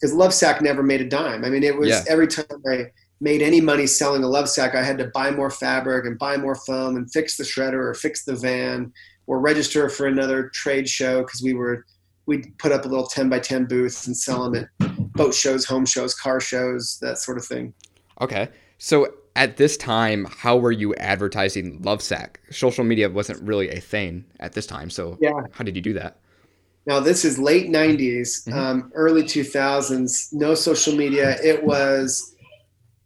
because 0.00 0.14
Lovesac 0.14 0.60
never 0.62 0.82
made 0.82 1.00
a 1.00 1.08
dime. 1.08 1.44
I 1.44 1.50
mean, 1.50 1.62
it 1.62 1.76
was 1.76 1.88
Yeah. 1.90 2.04
every 2.08 2.26
time 2.26 2.46
I 2.68 2.86
made 3.20 3.42
any 3.42 3.60
money 3.60 3.86
selling 3.86 4.22
a 4.24 4.26
Lovesac, 4.26 4.74
I 4.74 4.82
had 4.82 4.96
to 4.98 5.06
buy 5.08 5.30
more 5.30 5.50
fabric 5.50 6.06
and 6.06 6.18
buy 6.18 6.36
more 6.38 6.54
foam 6.54 6.96
and 6.96 7.10
fix 7.12 7.36
the 7.36 7.44
shredder 7.44 7.74
or 7.84 7.94
fix 7.94 8.24
the 8.24 8.34
van 8.34 8.92
or 9.26 9.38
register 9.40 9.88
for 9.90 10.06
another 10.06 10.48
trade 10.54 10.88
show 10.88 11.20
because 11.22 11.42
we 11.42 11.52
were 11.54 11.84
we'd 12.26 12.56
put 12.58 12.70
up 12.72 12.84
a 12.84 12.88
little 12.88 13.06
10 13.06 13.28
by 13.28 13.38
10 13.38 13.64
booth 13.66 14.06
and 14.06 14.16
sell 14.16 14.48
them 14.50 14.66
at 14.80 15.12
boat 15.12 15.34
shows, 15.34 15.64
home 15.64 15.84
shows, 15.84 16.14
car 16.14 16.38
shows, 16.40 16.98
that 17.02 17.18
sort 17.18 17.36
of 17.36 17.44
thing. 17.44 17.74
Okay. 18.20 18.48
So 18.78 19.12
at 19.36 19.56
this 19.56 19.76
time, 19.76 20.26
how 20.30 20.56
were 20.56 20.70
you 20.72 20.94
advertising 20.96 21.80
Lovesac? 21.80 22.36
Social 22.50 22.84
media 22.84 23.08
wasn't 23.10 23.42
really 23.42 23.68
a 23.70 23.80
thing 23.80 24.24
at 24.38 24.52
this 24.52 24.66
time. 24.66 24.90
So 24.90 25.18
Yeah. 25.20 25.32
how 25.52 25.64
did 25.64 25.74
you 25.76 25.82
do 25.82 25.92
that? 25.94 26.18
Now 26.86 27.00
this 27.00 27.24
is 27.24 27.38
late 27.38 27.68
90s, 27.70 28.44
Mhm. 28.46 28.54
um, 28.54 28.92
early 28.94 29.22
2000s. 29.22 30.28
No 30.32 30.54
social 30.54 30.94
media. 30.94 31.36
It 31.42 31.62
was, 31.62 32.34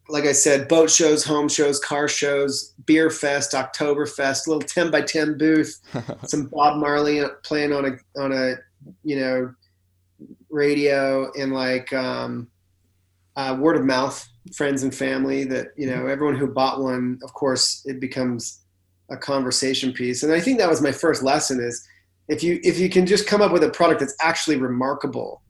like 0.09 0.25
I 0.25 0.33
said, 0.33 0.69
boat 0.69 0.91
shows, 0.91 1.25
home 1.25 1.49
shows, 1.49 1.81
car 1.81 2.07
shows, 2.09 2.73
beer 2.87 3.11
fest, 3.11 3.53
Oktoberfest, 3.53 4.47
a 4.47 4.51
little 4.51 4.67
10 4.69 4.91
by 4.91 5.01
10 5.03 5.37
booth, 5.39 5.81
some 6.27 6.47
Bob 6.47 6.79
Marley 6.79 7.23
playing 7.43 7.73
on 7.73 7.85
a 7.87 8.21
on 8.23 8.33
a 8.33 8.55
you 9.03 9.19
know 9.19 9.53
radio 10.51 11.31
and 11.33 11.53
like 11.53 11.93
um, 11.93 12.49
uh, 13.37 13.57
word 13.59 13.77
of 13.77 13.85
mouth, 13.85 14.27
friends 14.55 14.83
and 14.83 14.95
family. 14.95 15.45
That 15.45 15.69
you 15.77 15.89
know 15.89 16.07
everyone 16.07 16.37
who 16.37 16.47
bought 16.47 16.81
one, 16.81 17.19
of 17.25 17.33
course, 17.35 17.83
it 17.87 18.01
becomes 18.01 18.61
a 19.11 19.17
conversation 19.17 19.93
piece. 19.93 20.23
And 20.23 20.33
I 20.33 20.41
think 20.41 20.59
that 20.59 20.69
was 20.71 20.81
my 20.81 20.93
first 20.93 21.23
lesson 21.23 21.61
is 21.61 21.87
if 22.29 22.43
you 22.43 22.61
if 22.63 22.79
you 22.79 22.89
can 22.89 23.07
just 23.07 23.27
come 23.27 23.43
up 23.43 23.53
with 23.53 23.63
a 23.65 23.71
product 23.71 24.01
that's 24.01 24.17
actually 24.21 24.57
remarkable. 24.57 25.43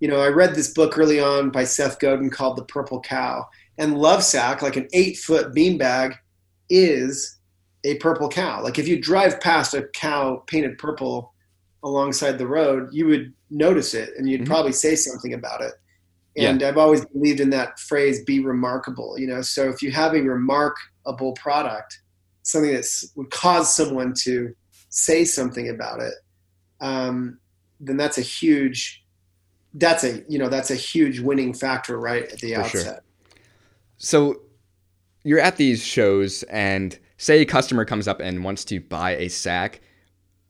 You 0.00 0.08
know, 0.08 0.20
I 0.20 0.28
read 0.28 0.54
this 0.54 0.72
book 0.72 0.96
early 0.96 1.20
on 1.20 1.50
by 1.50 1.64
Seth 1.64 1.98
Godin 1.98 2.30
called 2.30 2.56
The 2.56 2.64
Purple 2.64 3.00
Cow, 3.02 3.46
and 3.78 3.94
Lovesac, 3.94 4.62
like 4.62 4.76
an 4.76 4.88
eight 4.94 5.18
foot 5.18 5.54
beanbag, 5.54 6.14
is 6.70 7.38
a 7.84 7.96
purple 7.96 8.28
cow. 8.28 8.62
Like 8.62 8.78
if 8.78 8.88
you 8.88 9.00
drive 9.00 9.40
past 9.40 9.74
a 9.74 9.88
cow 9.94 10.42
painted 10.46 10.78
purple 10.78 11.32
alongside 11.82 12.38
the 12.38 12.46
road, 12.46 12.88
you 12.92 13.06
would 13.06 13.32
notice 13.50 13.94
it 13.94 14.10
and 14.16 14.28
you'd 14.28 14.42
Mhm. 14.42 14.46
probably 14.46 14.72
say 14.72 14.94
something 14.94 15.34
about 15.34 15.62
it. 15.62 15.72
And 16.36 16.62
I've 16.62 16.78
always 16.78 17.04
believed 17.06 17.40
in 17.40 17.50
that 17.50 17.78
phrase, 17.80 18.22
be 18.24 18.40
remarkable, 18.40 19.18
you 19.18 19.26
know. 19.26 19.42
So 19.42 19.68
if 19.68 19.82
you 19.82 19.90
have 19.90 20.14
a 20.14 20.20
remarkable 20.20 21.32
product, 21.32 22.00
something 22.42 22.72
that 22.72 22.86
would 23.16 23.30
cause 23.30 23.74
someone 23.74 24.14
to 24.22 24.54
say 24.90 25.24
something 25.24 25.70
about 25.70 26.00
it, 26.02 26.14
um, 26.80 27.40
then 27.80 27.96
that's 27.98 28.18
a 28.18 28.22
huge, 28.22 29.04
that's 29.74 30.04
a, 30.04 30.24
you 30.28 30.38
know, 30.38 30.48
that's 30.48 30.70
a 30.70 30.76
huge 30.76 31.20
winning 31.20 31.54
factor 31.54 31.98
right 32.00 32.24
at 32.32 32.40
the 32.40 32.54
For 32.54 32.62
sure. 32.62 32.92
outset. 32.92 33.02
So 33.98 34.42
you're 35.24 35.40
at 35.40 35.56
these 35.56 35.84
shows 35.84 36.42
and 36.44 36.98
say 37.18 37.40
a 37.40 37.46
customer 37.46 37.84
comes 37.86 38.08
up 38.08 38.20
and 38.20 38.44
wants 38.44 38.64
to 38.66 38.80
buy 38.80 39.16
a 39.16 39.28
sack. 39.28 39.80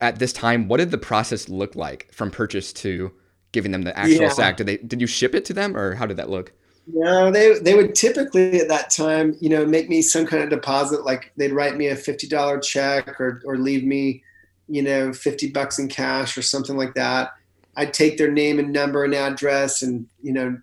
At 0.01 0.19
this 0.19 0.33
time, 0.33 0.67
what 0.67 0.77
did 0.77 0.91
the 0.91 0.99
process 0.99 1.49
look 1.49 1.75
like 1.75 2.11
from 2.13 2.31
purchase 2.31 2.73
to 2.75 3.13
giving 3.53 3.71
them 3.71 3.83
the 3.83 3.97
actual 3.97 4.29
Yeah. 4.29 4.29
sack? 4.29 4.57
Did 4.57 4.67
they 4.67 4.77
did 4.77 5.01
you 5.01 5.07
ship 5.07 5.35
it 5.35 5.45
to 5.45 5.53
them 5.53 5.77
or 5.77 5.95
how 5.95 6.07
did 6.07 6.17
that 6.17 6.29
look? 6.29 6.53
No, 6.87 7.31
they 7.31 7.59
they 7.59 7.75
would 7.75 7.95
typically 7.95 8.59
at 8.59 8.67
that 8.69 8.89
time, 8.89 9.35
you 9.39 9.49
know, 9.49 9.65
make 9.65 9.87
me 9.87 10.01
some 10.01 10.25
kind 10.25 10.43
of 10.43 10.49
deposit. 10.49 11.05
Like 11.05 11.31
they'd 11.37 11.53
write 11.53 11.77
me 11.77 11.87
a 11.87 11.95
fifty 11.95 12.27
dollar 12.27 12.59
check 12.59 13.19
or 13.19 13.41
or 13.45 13.57
leave 13.57 13.83
me, 13.85 14.23
you 14.71 14.81
know, 14.81 15.13
fifty 15.13 15.49
bucks 15.49 15.77
in 15.79 15.87
cash 15.87 16.37
or 16.37 16.41
something 16.41 16.77
like 16.77 16.93
that. 16.95 17.31
I'd 17.75 17.93
take 17.93 18.17
their 18.17 18.31
name 18.31 18.59
and 18.59 18.71
number 18.71 19.03
and 19.03 19.13
address, 19.13 19.81
and 19.81 20.07
you 20.21 20.33
know, 20.33 20.57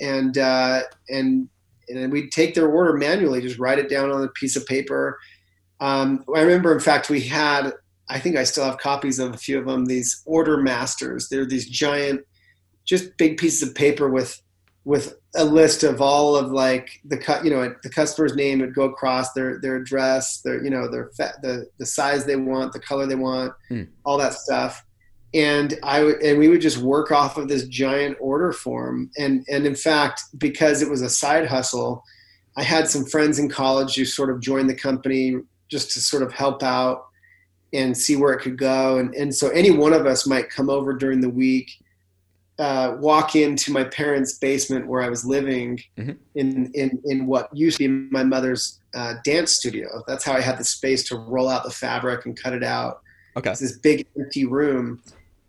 and 0.00 0.36
uh, 0.38 0.82
and 1.08 1.48
and 1.88 2.12
we'd 2.12 2.32
take 2.32 2.54
their 2.54 2.68
order 2.68 2.92
manually, 2.92 3.40
just 3.40 3.58
write 3.58 3.78
it 3.78 3.88
down 3.88 4.10
on 4.10 4.22
a 4.22 4.28
piece 4.28 4.56
of 4.56 4.66
paper. 4.66 5.18
Um, 5.80 6.24
I 6.34 6.40
remember, 6.40 6.72
in 6.72 6.80
fact, 6.80 7.10
we 7.10 7.20
had. 7.20 7.72
I 8.08 8.20
think 8.20 8.36
I 8.36 8.44
still 8.44 8.64
have 8.64 8.78
copies 8.78 9.18
of 9.18 9.34
a 9.34 9.38
few 9.38 9.58
of 9.58 9.66
them. 9.66 9.86
These 9.86 10.22
order 10.26 10.56
masters. 10.58 11.28
They're 11.28 11.44
these 11.44 11.68
giant, 11.68 12.20
just 12.84 13.16
big 13.16 13.36
pieces 13.36 13.68
of 13.68 13.74
paper 13.74 14.08
with 14.08 14.40
with 14.86 15.18
a 15.34 15.44
list 15.44 15.82
of 15.82 16.00
all 16.00 16.36
of 16.36 16.52
like 16.52 16.88
the 17.04 17.16
cut 17.18 17.44
you 17.44 17.50
know 17.50 17.74
the 17.82 17.90
customer's 17.90 18.36
name 18.36 18.60
would 18.60 18.72
go 18.74 18.84
across 18.84 19.32
their 19.32 19.60
their 19.60 19.74
address 19.76 20.40
their 20.42 20.62
you 20.64 20.70
know 20.70 20.88
their 20.88 21.10
fa- 21.16 21.34
the 21.42 21.66
the 21.78 21.84
size 21.84 22.24
they 22.24 22.36
want 22.36 22.72
the 22.72 22.78
color 22.78 23.04
they 23.04 23.16
want 23.16 23.52
Hmm. 23.68 23.82
all 24.04 24.16
that 24.18 24.32
stuff. 24.34 24.82
And 25.34 25.74
i 25.82 26.00
and 26.24 26.38
we 26.38 26.48
would 26.48 26.60
just 26.60 26.78
work 26.78 27.10
off 27.10 27.36
of 27.36 27.48
this 27.48 27.66
giant 27.66 28.16
order 28.20 28.52
form. 28.52 29.10
And 29.18 29.44
and 29.48 29.66
in 29.66 29.74
fact 29.74 30.22
because 30.38 30.80
it 30.82 30.88
was 30.88 31.02
a 31.02 31.10
side 31.10 31.46
hustle 31.48 32.02
i 32.56 32.62
had 32.62 32.88
some 32.88 33.04
friends 33.04 33.38
in 33.40 33.48
college 33.50 33.96
who 33.96 34.04
sort 34.04 34.30
of 34.30 34.40
joined 34.40 34.70
the 34.70 34.74
company 34.88 35.36
just 35.68 35.90
to 35.90 36.00
sort 36.00 36.22
of 36.22 36.32
help 36.32 36.62
out 36.62 37.06
and 37.72 37.98
see 37.98 38.14
where 38.14 38.32
it 38.32 38.40
could 38.40 38.56
go. 38.56 38.98
And 38.98 39.12
and 39.16 39.34
so 39.34 39.48
any 39.48 39.72
one 39.72 39.92
of 39.92 40.06
us 40.06 40.28
might 40.28 40.48
come 40.48 40.70
over 40.70 40.92
during 40.92 41.20
the 41.20 41.28
week 41.44 41.68
uh, 42.58 42.96
walk 42.98 43.36
into 43.36 43.70
my 43.72 43.84
parents' 43.84 44.38
basement 44.38 44.86
where 44.86 45.02
I 45.02 45.08
was 45.10 45.24
living 45.24 45.78
Mhm. 45.98 46.16
in, 46.34 46.70
in, 46.72 47.02
in 47.04 47.26
what 47.26 47.54
used 47.54 47.76
to 47.78 47.86
be 47.86 48.08
my 48.10 48.24
mother's 48.24 48.80
uh, 48.94 49.14
dance 49.24 49.52
studio. 49.52 50.02
That's 50.08 50.24
how 50.24 50.32
I 50.32 50.40
had 50.40 50.58
the 50.58 50.64
space 50.64 51.06
to 51.08 51.16
roll 51.16 51.48
out 51.50 51.64
the 51.64 51.70
fabric 51.70 52.24
and 52.24 52.40
cut 52.40 52.54
it 52.54 52.64
out. 52.64 53.02
Okay. 53.36 53.50
It's 53.50 53.60
this 53.60 53.76
big 53.78 54.06
empty 54.18 54.46
room. 54.46 55.02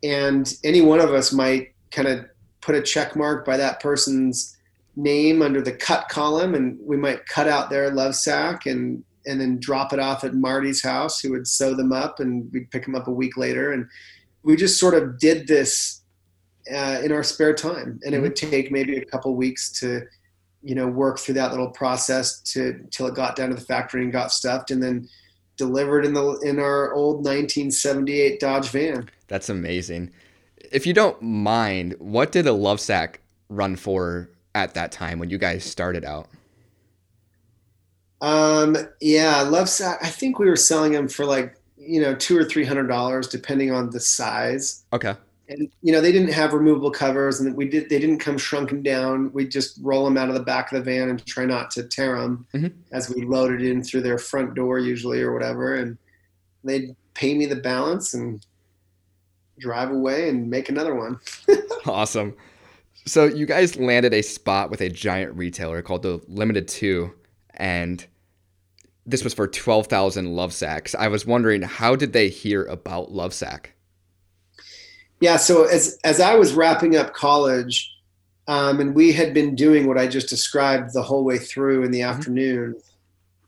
And 0.04 0.54
any 0.66 0.82
one 0.82 1.00
of 1.00 1.14
us 1.14 1.32
might 1.32 1.74
kind 1.92 2.08
of 2.10 2.26
put 2.60 2.76
a 2.76 2.82
check 2.82 3.16
mark 3.16 3.46
by 3.46 3.56
that 3.56 3.80
person's 3.80 4.58
name 4.98 5.42
under 5.42 5.62
the 5.62 5.72
cut 5.72 6.10
column 6.10 6.56
and 6.56 6.78
we 6.82 6.98
might 6.98 7.26
cut 7.28 7.48
out 7.48 7.70
their 7.70 7.92
love 7.92 8.16
sack 8.16 8.66
and 8.66 9.04
and 9.28 9.40
then 9.42 9.60
drop 9.60 9.92
it 9.94 10.00
off 10.00 10.24
at 10.24 10.34
Marty's 10.34 10.82
house 10.82 11.20
who 11.20 11.32
would 11.32 11.48
sew 11.48 11.76
them 11.76 11.92
up 11.92 12.20
and 12.20 12.50
we'd 12.52 12.72
pick 12.72 12.86
them 12.86 12.96
up 12.96 13.08
a 13.08 13.12
week 13.12 13.38
later 13.38 13.72
and 13.74 13.86
we 14.44 14.56
just 14.56 14.80
sort 14.80 14.94
of 14.94 15.20
did 15.20 15.48
this 15.48 15.97
uh, 16.74 17.02
in 17.04 17.12
our 17.12 17.24
spare 17.24 17.54
time 17.54 18.00
and 18.06 18.14
it 18.14 18.20
would 18.20 18.36
take 18.36 18.72
maybe 18.72 18.98
a 18.98 19.06
couple 19.06 19.36
weeks 19.36 19.72
to 19.72 20.02
you 20.64 20.76
know 20.76 20.88
work 20.88 21.20
through 21.20 21.36
that 21.36 21.52
little 21.52 21.70
process 21.70 22.42
to 22.42 22.86
till 22.92 23.08
it 23.08 23.16
got 23.16 23.36
down 23.36 23.50
to 23.50 23.56
the 23.56 23.62
factory 23.62 24.04
and 24.04 24.12
got 24.12 24.32
stuffed 24.32 24.72
and 24.72 24.82
then 24.82 25.08
delivered 25.58 26.06
in 26.06 26.14
the 26.14 26.40
in 26.44 26.60
our 26.60 26.94
old 26.94 27.18
1978 27.18 28.40
Dodge 28.40 28.70
van. 28.70 29.10
That's 29.28 29.50
amazing. 29.50 30.12
If 30.72 30.86
you 30.86 30.94
don't 30.94 31.22
mind, 31.22 31.96
what 32.00 32.32
did 32.32 32.48
a 32.48 32.54
love 32.54 32.80
sack 32.80 33.20
run 33.50 33.76
for 33.76 34.30
at 34.56 34.74
that 34.76 34.92
time 34.92 35.20
when 35.20 35.30
you 35.30 35.38
guys 35.38 35.64
started 35.64 36.06
out? 36.06 36.28
Um, 38.22 38.76
yeah, 39.00 39.42
love 39.42 39.70
sack. 39.70 40.00
I 40.02 40.10
think 40.10 40.40
we 40.40 40.48
were 40.48 40.56
selling 40.56 40.94
them 40.94 41.08
for 41.08 41.26
like 41.26 41.56
you 41.78 42.02
know 42.02 42.16
two 42.16 42.38
or 42.38 42.44
three 42.44 42.66
hundred 42.66 42.88
dollars 42.88 43.28
depending 43.28 43.72
on 43.72 43.90
the 43.90 44.00
size. 44.00 44.86
Okay. 44.94 45.16
And 45.50 45.70
you 45.82 45.94
know 45.94 46.02
they 46.02 46.12
didn't 46.12 46.34
have 46.34 46.52
removable 46.54 46.92
covers, 46.92 47.40
and 47.40 47.56
we 47.56 47.70
did 47.70 47.90
they 47.90 48.00
didn't 48.00 48.20
come 48.20 48.38
shrunken 48.38 48.84
down. 48.84 49.32
We 49.32 49.48
just 49.48 49.80
roll 49.82 50.04
them 50.04 50.18
out 50.18 50.28
of 50.28 50.34
the 50.36 50.44
back 50.44 50.72
of 50.72 50.78
the 50.78 50.84
van 50.84 51.10
and 51.10 51.26
try 51.26 51.46
not 51.46 51.72
to 51.72 51.84
tear 51.84 52.20
them 52.20 52.46
Mhm. 52.54 52.74
as 52.92 53.10
we 53.10 53.24
loaded 53.24 53.62
in 53.62 53.82
through 53.84 54.02
their 54.02 54.18
front 54.18 54.56
door 54.56 54.78
usually 54.80 55.22
or 55.22 55.32
whatever. 55.34 55.76
And 55.76 55.98
they'd 56.66 56.96
pay 57.14 57.34
me 57.34 57.46
the 57.46 57.56
balance 57.56 58.14
and 58.14 58.46
drive 59.60 59.90
away 59.92 60.28
and 60.30 60.50
make 60.50 60.70
another 60.70 60.96
one. 60.96 61.20
Awesome. 61.86 62.36
So 63.06 63.24
you 63.24 63.46
guys 63.46 63.78
landed 63.78 64.14
a 64.14 64.22
spot 64.22 64.70
with 64.70 64.82
a 64.82 64.90
giant 64.90 65.34
retailer 65.38 65.82
called 65.82 66.02
the 66.04 66.20
Limited 66.28 66.68
Too, 66.68 67.14
and 67.54 68.06
this 69.06 69.24
was 69.24 69.34
for 69.34 69.48
twelve 69.48 69.88
thousand 69.88 70.36
love 70.36 70.52
sacks. 70.52 70.94
I 70.94 71.08
was 71.08 71.26
wondering 71.26 71.62
how 71.62 71.96
did 71.96 72.12
they 72.12 72.28
hear 72.28 72.66
about 72.66 73.14
love 73.14 73.34
sack? 73.34 73.72
Yeah. 75.20 75.38
So 75.38 75.66
as 75.66 75.98
as 76.04 76.20
I 76.20 76.36
was 76.36 76.54
wrapping 76.54 76.96
up 76.96 77.14
college, 77.14 77.92
um, 78.48 78.80
and 78.80 78.96
we 78.96 79.12
had 79.12 79.34
been 79.34 79.56
doing 79.56 79.88
what 79.88 79.98
I 79.98 80.08
just 80.08 80.30
described 80.30 80.94
the 80.94 81.02
whole 81.02 81.24
way 81.24 81.38
through 81.38 81.84
in 81.84 81.92
the 81.92 82.02
afternoon. 82.04 82.76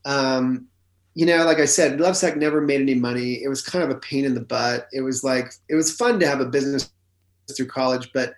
Um, 0.06 0.68
you 1.16 1.26
know, 1.26 1.44
like 1.46 1.60
I 1.60 1.66
said, 1.66 2.00
Lovesac 2.00 2.38
never 2.38 2.62
made 2.62 2.82
any 2.82 2.96
money. 2.96 3.44
It 3.44 3.50
was 3.50 3.62
kind 3.62 3.84
of 3.84 3.90
a 3.90 4.00
pain 4.00 4.26
in 4.26 4.34
the 4.34 4.42
butt. 4.42 4.88
It 4.92 5.02
was 5.02 5.24
like 5.24 5.52
it 5.70 5.76
was 5.76 5.96
fun 5.96 6.20
to 6.20 6.28
have 6.28 6.42
a 6.42 6.46
business 6.46 6.92
through 7.56 7.68
college, 7.68 8.12
but 8.14 8.34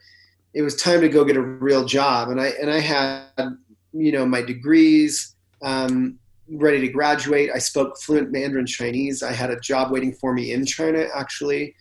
it 0.53 0.61
was 0.61 0.75
time 0.75 1.01
to 1.01 1.09
go 1.09 1.23
get 1.23 1.37
a 1.37 1.41
real 1.41 1.85
job. 1.85 2.29
And 2.29 2.39
I 2.39 2.47
and 2.61 2.69
I 2.69 2.79
had 2.79 3.57
you 3.93 4.11
know 4.11 4.25
my 4.25 4.41
degrees. 4.41 5.35
Um, 5.61 6.17
ready 6.51 6.81
to 6.81 6.87
graduate. 6.87 7.49
I 7.53 7.59
spoke 7.59 7.97
fluent 7.99 8.31
Mandarin 8.31 8.65
Chinese. 8.65 9.23
I 9.23 9.31
had 9.31 9.49
a 9.49 9.59
job 9.59 9.91
waiting 9.91 10.13
for 10.13 10.33
me 10.33 10.51
in 10.51 10.65
China, 10.65 11.05
actually. 11.15 11.75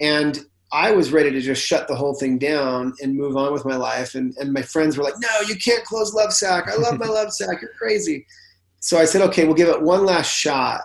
And 0.00 0.44
I 0.72 0.90
was 0.90 1.12
ready 1.12 1.30
to 1.30 1.40
just 1.40 1.64
shut 1.64 1.86
the 1.86 1.94
whole 1.94 2.14
thing 2.14 2.38
down 2.38 2.92
and 3.00 3.16
move 3.16 3.36
on 3.36 3.52
with 3.52 3.64
my 3.64 3.76
life. 3.76 4.14
And, 4.14 4.34
and 4.38 4.52
my 4.52 4.62
friends 4.62 4.96
were 4.96 5.04
like, 5.04 5.14
no, 5.18 5.40
you 5.48 5.56
can't 5.56 5.84
close 5.84 6.12
Love 6.12 6.32
Sack. 6.32 6.68
I 6.68 6.76
love 6.76 6.98
my 6.98 7.06
Love 7.06 7.32
Sack. 7.32 7.62
You're 7.62 7.72
crazy. 7.78 8.26
so 8.80 8.98
I 8.98 9.04
said, 9.04 9.22
okay, 9.22 9.44
we'll 9.44 9.54
give 9.54 9.68
it 9.68 9.82
one 9.82 10.04
last 10.04 10.30
shot. 10.30 10.82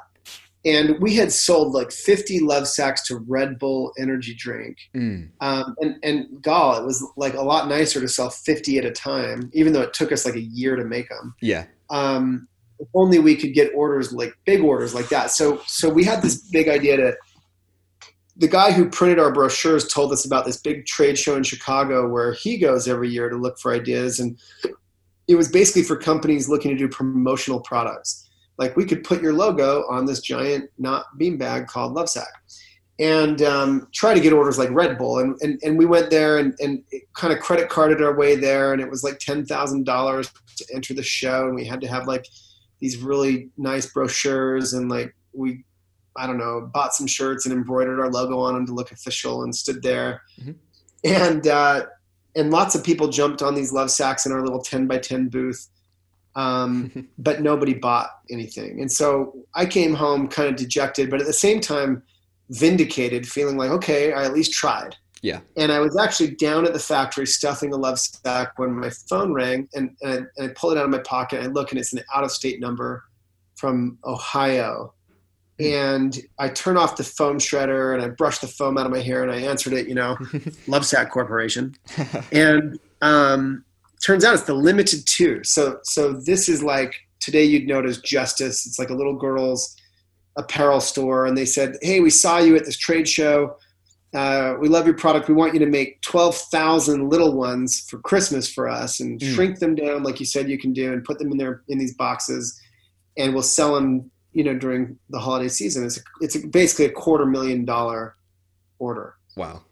And 0.64 1.00
we 1.00 1.16
had 1.16 1.32
sold 1.32 1.74
like 1.74 1.92
50 1.92 2.42
love 2.42 2.68
sacks 2.68 3.08
to 3.08 3.18
Red 3.18 3.58
Bull 3.58 3.94
energy 3.98 4.36
drink. 4.36 4.78
Mm. 4.96 5.30
Um, 5.42 5.76
and, 5.80 5.96
and 6.04 6.42
gall, 6.42 6.78
it 6.78 6.86
was 6.86 7.04
like 7.18 7.34
a 7.34 7.42
lot 7.42 7.68
nicer 7.68 8.00
to 8.00 8.08
sell 8.08 8.30
50 8.30 8.78
at 8.78 8.86
a 8.86 8.92
time, 8.92 9.50
even 9.54 9.74
though 9.74 9.82
it 9.82 9.94
took 9.94 10.12
us 10.12 10.24
like 10.24 10.36
a 10.36 10.42
year 10.42 10.76
to 10.76 10.86
make 10.86 11.10
them. 11.10 11.34
Yeah. 11.42 11.66
Um, 11.90 12.48
if 12.78 12.88
only 12.94 13.18
we 13.18 13.36
could 13.36 13.54
get 13.54 13.72
orders 13.76 14.14
like 14.14 14.34
big 14.46 14.62
orders 14.62 14.94
like 14.94 15.10
that. 15.10 15.32
So, 15.32 15.62
so 15.66 15.90
we 15.90 16.04
had 16.04 16.22
this 16.22 16.48
big 16.50 16.68
idea 16.68 16.98
to, 16.98 17.16
the 18.42 18.48
guy 18.48 18.72
who 18.72 18.90
printed 18.90 19.20
our 19.20 19.32
brochures 19.32 19.88
told 19.88 20.12
us 20.12 20.26
about 20.26 20.46
this 20.46 20.58
big 20.58 20.88
trade 20.88 21.16
show 21.16 21.36
in 21.36 21.44
Chicago 21.44 22.10
where 22.10 22.34
he 22.34 22.58
goes 22.58 22.88
every 22.88 23.08
year 23.08 23.30
to 23.30 23.38
look 23.38 23.60
for 23.60 23.72
ideas. 23.72 24.20
And 24.20 24.36
it 25.28 25.36
was 25.36 25.48
basically 25.48 25.84
for 25.84 25.96
companies 25.96 26.50
looking 26.50 26.72
to 26.72 26.78
do 26.78 26.88
promotional 26.88 27.60
products. 27.60 28.28
Like 28.58 28.76
we 28.76 28.84
could 28.84 29.04
put 29.04 29.22
your 29.22 29.34
logo 29.34 29.84
on 29.92 30.08
this 30.08 30.22
giant 30.22 30.72
not 30.80 31.06
beanbag 31.20 31.68
called 31.68 31.96
Lovesac 31.96 32.26
and 33.00 33.44
um, 33.44 33.88
try 33.94 34.16
to 34.16 34.20
get 34.20 34.34
orders 34.34 34.58
like 34.58 34.72
Red 34.72 34.98
Bull. 34.98 35.20
And, 35.20 35.40
and, 35.42 35.60
and 35.64 35.78
we 35.78 35.86
went 35.86 36.10
there 36.10 36.40
and, 36.40 36.56
and 36.60 36.84
kind 37.16 37.32
of 37.32 37.40
credit 37.40 37.70
carded 37.70 38.02
our 38.02 38.18
way 38.18 38.36
there. 38.36 38.74
And 38.74 38.82
it 38.82 38.90
was 38.90 39.04
like 39.04 39.20
$10,000 39.20 40.32
to 40.56 40.66
enter 40.74 40.96
the 40.96 41.04
show. 41.04 41.46
And 41.46 41.56
we 41.56 41.66
had 41.66 41.82
to 41.82 41.88
have 41.88 42.08
like 42.08 42.26
these 42.80 42.98
really 42.98 43.50
nice 43.56 43.86
brochures. 43.86 44.74
And 44.74 44.90
like 44.90 45.14
we, 45.32 45.64
I 46.18 46.28
don't 46.28 46.38
know, 46.38 46.70
bought 46.74 46.94
some 46.94 47.08
shirts 47.08 47.46
and 47.46 47.54
embroidered 47.54 48.00
our 48.00 48.10
logo 48.10 48.40
on 48.40 48.54
them 48.54 48.66
to 48.68 48.74
look 48.74 48.92
official 48.92 49.44
and 49.44 49.56
stood 49.56 49.82
there. 49.82 50.22
Mhm. 50.40 50.56
And, 51.04 51.48
uh, 51.48 51.86
and 52.36 52.52
lots 52.52 52.76
of 52.76 52.84
people 52.84 53.08
jumped 53.08 53.42
on 53.42 53.56
these 53.56 53.74
love 53.74 53.92
sacks 53.92 54.26
in 54.26 54.32
our 54.32 54.42
little 54.42 54.62
10 54.62 54.88
by 54.88 54.98
10 54.98 55.30
booth. 55.30 55.68
Um, 56.36 57.10
but 57.18 57.42
nobody 57.42 57.74
bought 57.74 58.10
anything. 58.30 58.82
And 58.82 58.92
so 58.92 59.46
I 59.56 59.66
came 59.66 59.94
home 59.94 60.28
kind 60.28 60.50
of 60.50 60.56
dejected, 60.56 61.10
but 61.10 61.20
at 61.20 61.28
the 61.28 61.34
same 61.34 61.60
time, 61.60 62.04
vindicated, 62.50 63.28
feeling 63.28 63.58
like, 63.58 63.72
okay, 63.72 64.14
I 64.14 64.26
at 64.26 64.34
least 64.34 64.54
tried. 64.54 64.96
Yeah. 65.22 65.42
And 65.56 65.72
I 65.72 65.80
was 65.80 65.98
actually 65.98 66.32
down 66.32 66.66
at 66.66 66.74
the 66.74 66.80
factory 66.80 67.28
stuffing 67.28 67.74
a 67.74 67.78
love 67.78 68.00
sack 68.00 68.58
when 68.58 68.74
my 68.74 68.90
phone 68.90 69.34
rang 69.34 69.70
and, 69.74 69.96
and, 70.02 70.12
I, 70.12 70.16
and 70.38 70.50
I 70.50 70.54
pull 70.56 70.72
it 70.72 70.78
out 70.78 70.86
of 70.86 70.90
my 70.90 71.00
pocket 71.00 71.40
and 71.40 71.48
I 71.48 71.52
look 71.52 71.72
and 71.72 71.80
it's 71.80 71.94
an 71.94 72.02
out 72.14 72.24
of 72.24 72.32
state 72.32 72.60
number 72.60 73.04
from 73.56 74.00
Ohio. 74.06 74.94
And 75.62 76.18
I 76.40 76.50
turn 76.50 76.78
off 76.78 76.98
the 76.98 77.04
foam 77.04 77.38
shredder 77.38 77.94
and 77.94 78.02
I 78.04 78.10
brush 78.10 78.40
the 78.40 78.48
foam 78.48 78.78
out 78.78 78.86
of 78.86 78.92
my 78.92 79.00
hair 79.02 79.22
and 79.24 79.32
I 79.32 79.38
answered 79.42 79.74
it, 79.74 79.88
you 79.88 79.96
know, 79.96 80.16
Lovesac 80.68 81.10
Corporation. 81.10 81.76
And 82.32 82.80
um, 83.02 83.64
turns 84.06 84.24
out 84.24 84.34
it's 84.34 84.44
the 84.44 84.54
Limited 84.54 85.06
Too. 85.06 85.44
So 85.44 85.80
so 85.84 86.14
this 86.14 86.48
is 86.50 86.62
like 86.64 86.96
today 87.20 87.44
you'd 87.44 87.68
know 87.68 87.80
it 87.80 87.86
as 87.86 88.00
Justice. 88.00 88.66
It's 88.66 88.80
like 88.80 88.90
a 88.90 88.96
little 88.96 89.16
girl's 89.16 89.76
apparel 90.38 90.80
store, 90.82 91.26
and 91.26 91.38
they 91.38 91.46
said, 91.46 91.78
"Hey, 91.82 92.00
we 92.00 92.10
saw 92.10 92.40
you 92.40 92.56
at 92.56 92.66
this 92.66 92.78
trade 92.78 93.08
show. 93.08 93.58
Uh, 94.14 94.56
we 94.60 94.68
love 94.68 94.86
your 94.86 94.96
product. 94.96 95.28
We 95.28 95.34
want 95.34 95.54
you 95.54 95.60
to 95.60 95.66
make 95.66 96.02
twelve 96.02 96.36
thousand 96.36 97.10
little 97.10 97.34
ones 97.34 97.82
for 97.90 98.00
Christmas 98.00 98.48
for 98.52 98.68
us, 98.70 99.00
and 99.00 99.20
Mm. 99.20 99.36
shrink 99.36 99.60
them 99.60 99.76
down 99.76 100.04
like 100.04 100.20
you 100.20 100.26
said 100.26 100.50
you 100.50 100.58
can 100.58 100.74
do, 100.74 100.94
and 100.94 101.04
put 101.04 101.18
them 101.20 101.32
in 101.32 101.38
there 101.38 101.62
in 101.68 101.78
these 101.78 101.96
boxes, 101.96 102.60
and 103.18 103.34
we'll 103.34 103.44
sell 103.44 103.76
them." 103.76 104.10
You 104.34 104.46
know, 104.46 104.58
during 104.58 104.98
the 105.10 105.20
holiday 105.20 105.50
season, 105.50 105.86
it's 105.86 105.98
a, 105.98 106.02
it's 106.22 106.36
a, 106.36 106.48
basically 106.48 106.86
a 106.86 106.92
quarter 106.92 107.26
million 107.26 107.66
dollar 107.66 108.16
order. 108.80 109.16
Wow. 109.36 109.64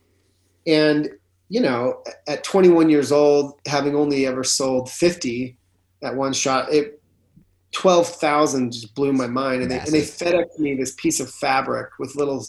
And 0.68 1.10
you 1.50 1.62
know, 1.62 2.04
at 2.28 2.44
21 2.44 2.90
years 2.90 3.12
old, 3.12 3.60
having 3.68 3.96
only 3.96 4.28
ever 4.28 4.44
sold 4.44 4.90
50 4.90 5.58
at 6.04 6.16
one 6.16 6.32
shot, 6.32 6.72
it 6.72 7.02
12,000 7.72 8.72
just 8.72 8.94
blew 8.96 9.14
my 9.14 9.28
mind. 9.28 9.64
And 9.64 9.72
they, 9.72 9.80
and 9.80 9.88
they 9.88 10.02
FedEx 10.02 10.60
me 10.60 10.76
this 10.76 10.94
piece 10.96 11.20
of 11.20 11.30
fabric 11.30 11.90
with 12.00 12.16
little 12.16 12.46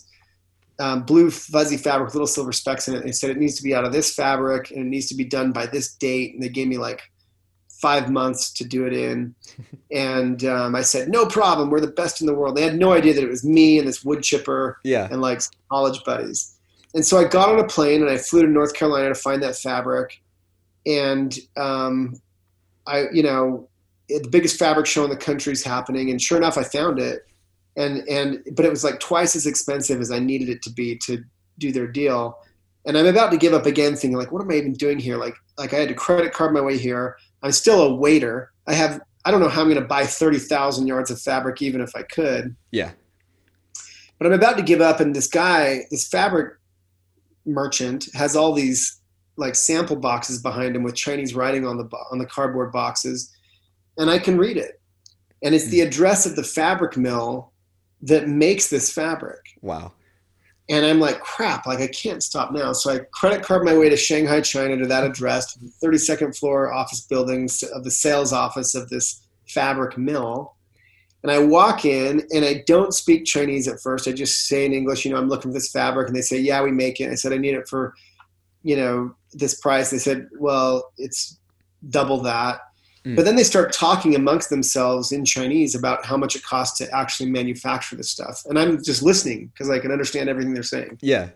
um, 0.79 1.02
blue 1.02 1.31
fuzzy 1.31 1.76
fabric 1.76 2.07
with 2.07 2.14
little 2.14 2.26
silver 2.26 2.52
specks 2.52 2.88
in 2.88 2.95
it. 2.95 3.05
They 3.05 3.12
said 3.12 3.31
it 3.31 3.38
needs 3.38 3.57
to 3.57 3.62
be 3.62 3.75
out 3.75 3.85
of 3.85 3.93
this 3.93 4.14
fabric 4.14 4.71
and 4.71 4.81
it 4.81 4.88
needs 4.88 5.07
to 5.07 5.14
be 5.14 5.25
done 5.25 5.52
by 5.52 5.67
this 5.67 5.95
date. 5.95 6.35
And 6.35 6.43
they 6.43 6.49
gave 6.49 6.69
me 6.69 6.79
like 6.79 7.02
five 7.80 8.10
months 8.10 8.52
to 8.54 8.64
do 8.64 8.87
it 8.87 8.92
in. 8.92 9.34
And 9.93 10.45
um, 10.45 10.76
I 10.76 10.82
said, 10.82 11.08
no 11.08 11.26
problem. 11.26 11.69
We're 11.69 11.80
the 11.80 11.88
best 11.88 12.21
in 12.21 12.28
the 12.28 12.34
world. 12.34 12.56
They 12.56 12.62
had 12.62 12.78
no 12.78 12.93
idea 12.93 13.12
that 13.12 13.25
it 13.25 13.28
was 13.28 13.43
me 13.45 13.76
and 13.76 13.88
this 13.88 14.04
wood 14.04 14.23
chipper 14.23 14.78
Yeah. 14.84 15.08
and 15.10 15.21
like 15.21 15.40
college 15.69 16.04
buddies. 16.04 16.56
And 16.95 17.04
so 17.04 17.19
I 17.19 17.25
got 17.25 17.49
on 17.49 17.58
a 17.58 17.66
plane 17.66 18.00
and 18.00 18.08
I 18.08 18.16
flew 18.16 18.43
to 18.43 18.49
North 18.49 18.73
Carolina 18.73 19.08
to 19.08 19.16
find 19.16 19.43
that 19.43 19.56
fabric. 19.56 20.23
And 20.86 21.36
um, 21.56 22.21
I, 22.86 23.06
you 23.12 23.25
know, 23.25 23.69
the 24.08 24.28
biggest 24.28 24.58
fabric 24.60 24.86
show 24.86 25.02
in 25.02 25.10
the 25.10 25.16
country 25.16 25.52
is 25.52 25.64
happening. 25.64 26.10
And 26.10 26.23
sure 26.23 26.38
enough, 26.38 26.56
I 26.56 26.62
found 26.62 26.99
it. 27.00 27.26
And 27.76 28.08
and 28.08 28.43
but 28.54 28.64
it 28.64 28.71
was 28.71 28.84
like 28.84 29.00
twice 29.00 29.34
as 29.34 29.47
expensive 29.47 30.00
as 30.00 30.10
I 30.10 30.19
needed 30.21 30.49
it 30.49 30.62
to 30.62 30.71
be 30.71 30.97
to 31.06 31.23
do 31.58 31.73
their 31.73 31.86
deal. 31.86 32.38
And 32.86 32.97
I'm 32.97 33.06
about 33.06 33.30
to 33.32 33.36
give 33.36 33.54
up 33.54 33.66
again, 33.66 33.95
thinking 33.97 34.16
like, 34.16 34.32
what 34.32 34.43
am 34.43 34.50
I 34.50 34.54
even 34.54 34.73
doing 34.73 34.99
here? 34.99 35.16
Like 35.16 35.34
like 35.58 35.73
I 35.75 35.78
had 35.78 35.88
to 35.88 35.95
credit 35.95 36.32
card 36.32 36.52
my 36.52 36.60
way 36.60 36.78
here. 36.78 37.16
I'm 37.43 37.53
still 37.53 37.83
a 37.83 37.95
waiter. 37.95 38.53
I 38.67 38.75
have 38.75 39.00
I 39.25 39.31
don't 39.31 39.41
know 39.41 39.49
how 39.49 39.63
I'm 39.63 39.69
going 39.69 39.81
to 39.81 39.87
buy 39.87 40.07
thirty 40.07 40.39
thousand 40.39 40.87
yards 40.87 41.11
of 41.11 41.21
fabric, 41.21 41.63
even 41.63 41.81
if 41.81 41.95
I 41.95 42.03
could 42.03 42.57
Yeah. 42.71 42.93
but 44.19 44.26
I'm 44.26 44.33
about 44.33 44.57
to 44.57 44.63
give 44.63 44.81
up, 44.81 45.00
and 45.00 45.15
this 45.15 45.29
guy, 45.29 45.83
this 45.91 46.09
fabric 46.09 46.55
merchant, 47.45 48.07
has 48.15 48.37
all 48.37 48.53
these 48.53 49.00
like 49.37 49.55
sample 49.55 49.97
boxes 49.97 50.43
behind 50.43 50.76
him 50.76 50.83
with 50.83 50.95
Chinese 50.95 51.35
writing 51.35 51.67
on 51.67 51.76
the 51.76 51.89
on 52.11 52.19
the 52.19 52.26
cardboard 52.26 52.73
boxes, 52.73 53.31
and 53.97 54.11
I 54.11 54.19
can 54.19 54.39
read 54.39 54.57
it, 54.57 54.81
and 55.43 55.55
it's 55.55 55.69
the 55.69 55.81
hmm. 55.81 55.89
address 55.89 56.26
of 56.26 56.37
the 56.37 56.45
fabric 56.45 56.97
mill 56.97 57.53
that 58.03 58.29
makes 58.29 58.69
this 58.69 58.93
fabric. 58.93 59.41
Wow. 59.61 59.93
And 60.71 60.87
I'm 60.87 61.00
like, 61.00 61.21
crap, 61.21 61.67
like 61.67 61.80
I 61.80 61.89
can't 61.89 62.23
stop 62.23 62.52
now. 62.52 62.73
So 62.73 62.93
I 62.95 63.00
credit 63.13 63.43
card 63.43 63.65
my 63.65 63.76
way 63.76 63.89
to 63.89 63.97
Shanghai, 63.97 64.41
China 64.41 64.76
to 64.76 64.87
that 64.87 65.02
address, 65.02 65.52
to 65.52 65.59
the 65.59 65.73
32nd 65.85 66.39
floor 66.39 66.73
office 66.73 67.00
buildings 67.00 67.65
of 67.65 67.83
the 67.83 67.91
sales 67.91 68.33
office 68.33 68.76
of 68.76 68.89
this 68.89 69.26
fabric 69.49 69.99
mill. 69.99 70.54
And 71.25 71.33
I 71.33 71.41
walk 71.41 71.85
in 71.85 72.23
and 72.33 72.45
I 72.45 72.63
don't 72.67 72.95
speak 72.95 73.25
Chinese 73.25 73.67
at 73.67 73.80
first. 73.80 74.06
I 74.06 74.13
just 74.13 74.47
say 74.47 74.65
in 74.65 74.73
English, 74.73 75.04
you 75.04 75.11
know, 75.11 75.19
I'm 75.19 75.28
looking 75.28 75.50
for 75.50 75.54
this 75.54 75.73
fabric. 75.73 76.06
And 76.06 76.17
they 76.17 76.23
say, 76.23 76.39
yeah, 76.39 76.63
we 76.63 76.71
make 76.71 77.00
it. 77.00 77.11
I 77.11 77.17
said, 77.17 77.33
I 77.33 77.37
need 77.37 77.54
it 77.54 77.69
for, 77.69 77.93
you 78.63 78.76
know, 78.76 79.15
this 79.33 79.61
price. 79.61 79.91
They 79.91 79.99
said, 79.99 80.28
well, 80.39 80.93
it's 80.99 81.37
double 81.89 82.23
that. 82.23 82.61
Mm. 83.04 83.17
But 83.17 83.25
then 83.25 83.36
they 83.36 83.45
start 83.45 83.73
talking 83.73 84.15
amongst 84.15 84.50
themselves 84.50 85.13
in 85.13 85.25
Chinese 85.25 85.75
about 85.75 86.04
how 86.04 86.17
much 86.17 86.36
it 86.36 86.43
costs 86.43 86.76
to 86.78 86.95
actually 86.95 87.30
manufacture 87.30 87.97
this 87.97 88.10
stuff. 88.10 88.43
And 88.47 88.58
I'm 88.58 88.82
just 88.82 89.02
listening 89.02 89.47
because 89.47 89.71
I 89.71 89.78
can 89.78 89.91
understand 89.91 90.28
everything 90.28 90.52
they're 90.52 90.63
saying. 90.63 90.99
Yeah. 91.00 91.30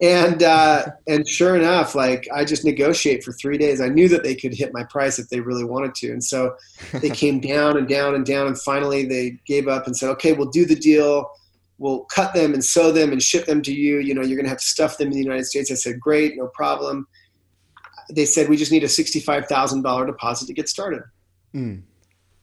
And 0.00 0.42
uh, 0.42 0.86
and 1.06 1.26
sure 1.28 1.56
enough, 1.56 1.94
like 1.94 2.28
I 2.34 2.44
just 2.44 2.64
negotiate 2.64 3.22
for 3.22 3.32
three 3.32 3.58
days. 3.58 3.80
I 3.80 3.88
knew 3.88 4.08
that 4.08 4.24
they 4.24 4.34
could 4.34 4.54
hit 4.54 4.72
my 4.72 4.84
price 4.84 5.18
if 5.18 5.28
they 5.28 5.40
really 5.40 5.64
wanted 5.64 5.94
to, 5.96 6.10
and 6.10 6.22
so 6.22 6.54
they 7.00 7.10
came 7.10 7.40
down 7.40 7.76
and 7.76 7.88
down 7.88 8.14
and 8.14 8.24
down, 8.24 8.46
and 8.46 8.60
finally 8.60 9.06
they 9.06 9.38
gave 9.46 9.68
up 9.68 9.86
and 9.86 9.96
said, 9.96 10.10
"Okay, 10.10 10.32
we'll 10.32 10.50
do 10.50 10.66
the 10.66 10.76
deal. 10.76 11.30
We'll 11.78 12.04
cut 12.04 12.34
them 12.34 12.54
and 12.54 12.64
sew 12.64 12.90
them 12.90 13.12
and 13.12 13.22
ship 13.22 13.46
them 13.46 13.62
to 13.62 13.72
you. 13.72 13.98
You 13.98 14.14
know, 14.14 14.22
you're 14.22 14.36
going 14.36 14.44
to 14.44 14.50
have 14.50 14.58
to 14.58 14.66
stuff 14.66 14.98
them 14.98 15.08
in 15.08 15.14
the 15.14 15.22
United 15.22 15.46
States." 15.46 15.70
I 15.72 15.74
said, 15.74 15.98
"Great, 15.98 16.36
no 16.36 16.46
problem." 16.48 17.08
They 18.10 18.24
said, 18.24 18.48
"We 18.48 18.56
just 18.56 18.72
need 18.72 18.84
a 18.84 18.88
sixty-five 18.88 19.46
thousand 19.46 19.82
dollar 19.82 20.06
deposit 20.06 20.46
to 20.46 20.54
get 20.54 20.68
started." 20.68 21.02
Mm. 21.54 21.82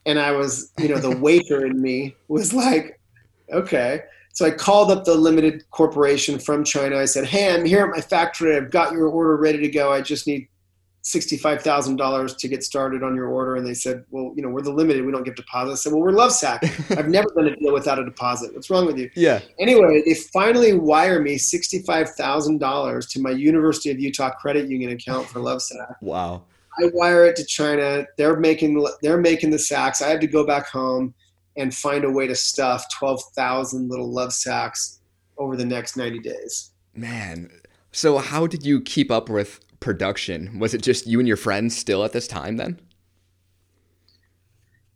and 0.07 0.19
I 0.19 0.31
was, 0.31 0.71
you 0.79 0.87
know, 0.87 0.97
the 0.97 1.15
waiter 1.15 1.65
in 1.65 1.81
me 1.81 2.15
was 2.27 2.53
like, 2.53 2.99
okay. 3.51 4.01
So 4.33 4.45
I 4.45 4.51
called 4.51 4.91
up 4.91 5.05
the 5.05 5.15
limited 5.15 5.63
corporation 5.71 6.39
from 6.39 6.63
China. 6.63 6.97
I 6.97 7.05
said, 7.05 7.25
hey, 7.25 7.53
I'm 7.53 7.65
here 7.65 7.83
at 7.85 7.89
my 7.89 8.01
factory. 8.01 8.55
I've 8.55 8.71
got 8.71 8.93
your 8.93 9.07
order 9.07 9.37
ready 9.37 9.59
to 9.59 9.69
go. 9.69 9.93
I 9.93 10.01
just 10.01 10.27
need 10.27 10.47
$65,000 11.05 12.37
to 12.37 12.47
get 12.47 12.63
started 12.63 13.03
on 13.03 13.15
your 13.15 13.27
order. 13.27 13.55
And 13.55 13.65
they 13.65 13.75
said, 13.75 14.03
well, 14.09 14.33
you 14.35 14.41
know, 14.41 14.49
we're 14.49 14.61
the 14.61 14.71
limited. 14.71 15.05
We 15.05 15.11
don't 15.11 15.23
give 15.23 15.35
deposits. 15.35 15.81
I 15.81 15.83
said, 15.83 15.93
well, 15.93 16.01
we're 16.01 16.11
Lovesac. 16.11 16.97
I've 16.97 17.09
never 17.09 17.27
done 17.35 17.45
a 17.45 17.55
deal 17.55 17.73
without 17.73 17.99
a 17.99 18.03
deposit. 18.03 18.55
What's 18.55 18.71
wrong 18.71 18.87
with 18.87 18.97
you? 18.97 19.11
Yeah. 19.13 19.41
Anyway, 19.59 20.01
they 20.03 20.15
finally 20.15 20.73
wire 20.73 21.21
me 21.21 21.35
$65,000 21.35 23.09
to 23.09 23.21
my 23.21 23.29
University 23.29 23.91
of 23.91 23.99
Utah 23.99 24.31
credit 24.31 24.67
union 24.67 24.91
account 24.91 25.27
for 25.27 25.39
Lovesac. 25.39 25.95
Wow. 26.01 26.43
I 26.79 26.89
wire 26.93 27.25
it 27.25 27.35
to 27.35 27.45
China. 27.45 28.05
They're 28.17 28.37
making 28.37 28.85
they're 29.01 29.21
making 29.21 29.51
the 29.51 29.59
sacks. 29.59 30.01
I 30.01 30.09
had 30.09 30.19
to 30.19 30.27
go 30.27 30.45
back 30.45 30.67
home 30.67 31.13
and 31.55 31.73
find 31.73 32.03
a 32.03 32.11
way 32.11 32.27
to 32.27 32.35
stuff 32.35 32.83
twelve 32.93 33.21
thousand 33.33 33.89
little 33.89 34.11
love 34.11 34.33
sacks 34.33 34.99
over 35.37 35.55
the 35.55 35.63
next 35.63 35.95
ninety 35.95 36.19
days. 36.19 36.71
Man. 36.93 37.49
So 37.93 38.17
how 38.17 38.45
did 38.45 38.65
you 38.65 38.81
keep 38.81 39.09
up 39.09 39.29
with 39.29 39.61
production? 39.79 40.59
Was 40.59 40.73
it 40.73 40.81
just 40.81 41.07
you 41.07 41.19
and 41.19 41.27
your 41.27 41.37
friends 41.37 41.75
still 41.75 42.03
at 42.03 42.11
this 42.13 42.27
time 42.27 42.57
then? 42.57 42.79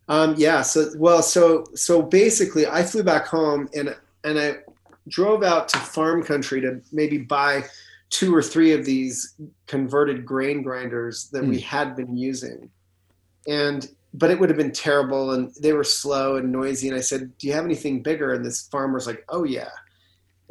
Um, 0.08 0.34
yeah. 0.36 0.62
So 0.62 0.90
well, 0.96 1.22
so 1.22 1.64
so 1.74 2.02
basically, 2.02 2.66
I 2.66 2.82
flew 2.82 3.02
back 3.02 3.26
home 3.26 3.68
and 3.74 3.96
and 4.24 4.38
I 4.38 4.56
drove 5.08 5.42
out 5.42 5.68
to 5.68 5.78
farm 5.78 6.22
country 6.22 6.60
to 6.60 6.80
maybe 6.92 7.18
buy 7.18 7.64
two 8.10 8.34
or 8.34 8.42
three 8.42 8.72
of 8.72 8.84
these 8.84 9.34
converted 9.66 10.26
grain 10.26 10.62
grinders 10.62 11.28
that 11.30 11.44
we 11.44 11.58
Mm. 11.58 11.62
had 11.62 11.96
been 11.96 12.16
using. 12.16 12.70
and 13.46 13.88
but 14.12 14.28
it 14.28 14.38
would 14.40 14.50
have 14.50 14.58
been 14.58 14.72
terrible 14.72 15.30
and 15.34 15.54
they 15.62 15.72
were 15.72 15.84
slow 15.84 16.36
and 16.36 16.50
noisy 16.52 16.88
and 16.88 16.96
i 16.96 17.00
said 17.00 17.30
do 17.38 17.46
you 17.46 17.52
have 17.54 17.64
anything 17.64 18.02
bigger 18.02 18.34
and 18.34 18.44
this 18.44 18.66
farmer's 18.68 19.06
like 19.06 19.24
oh 19.28 19.44
yeah 19.44 19.70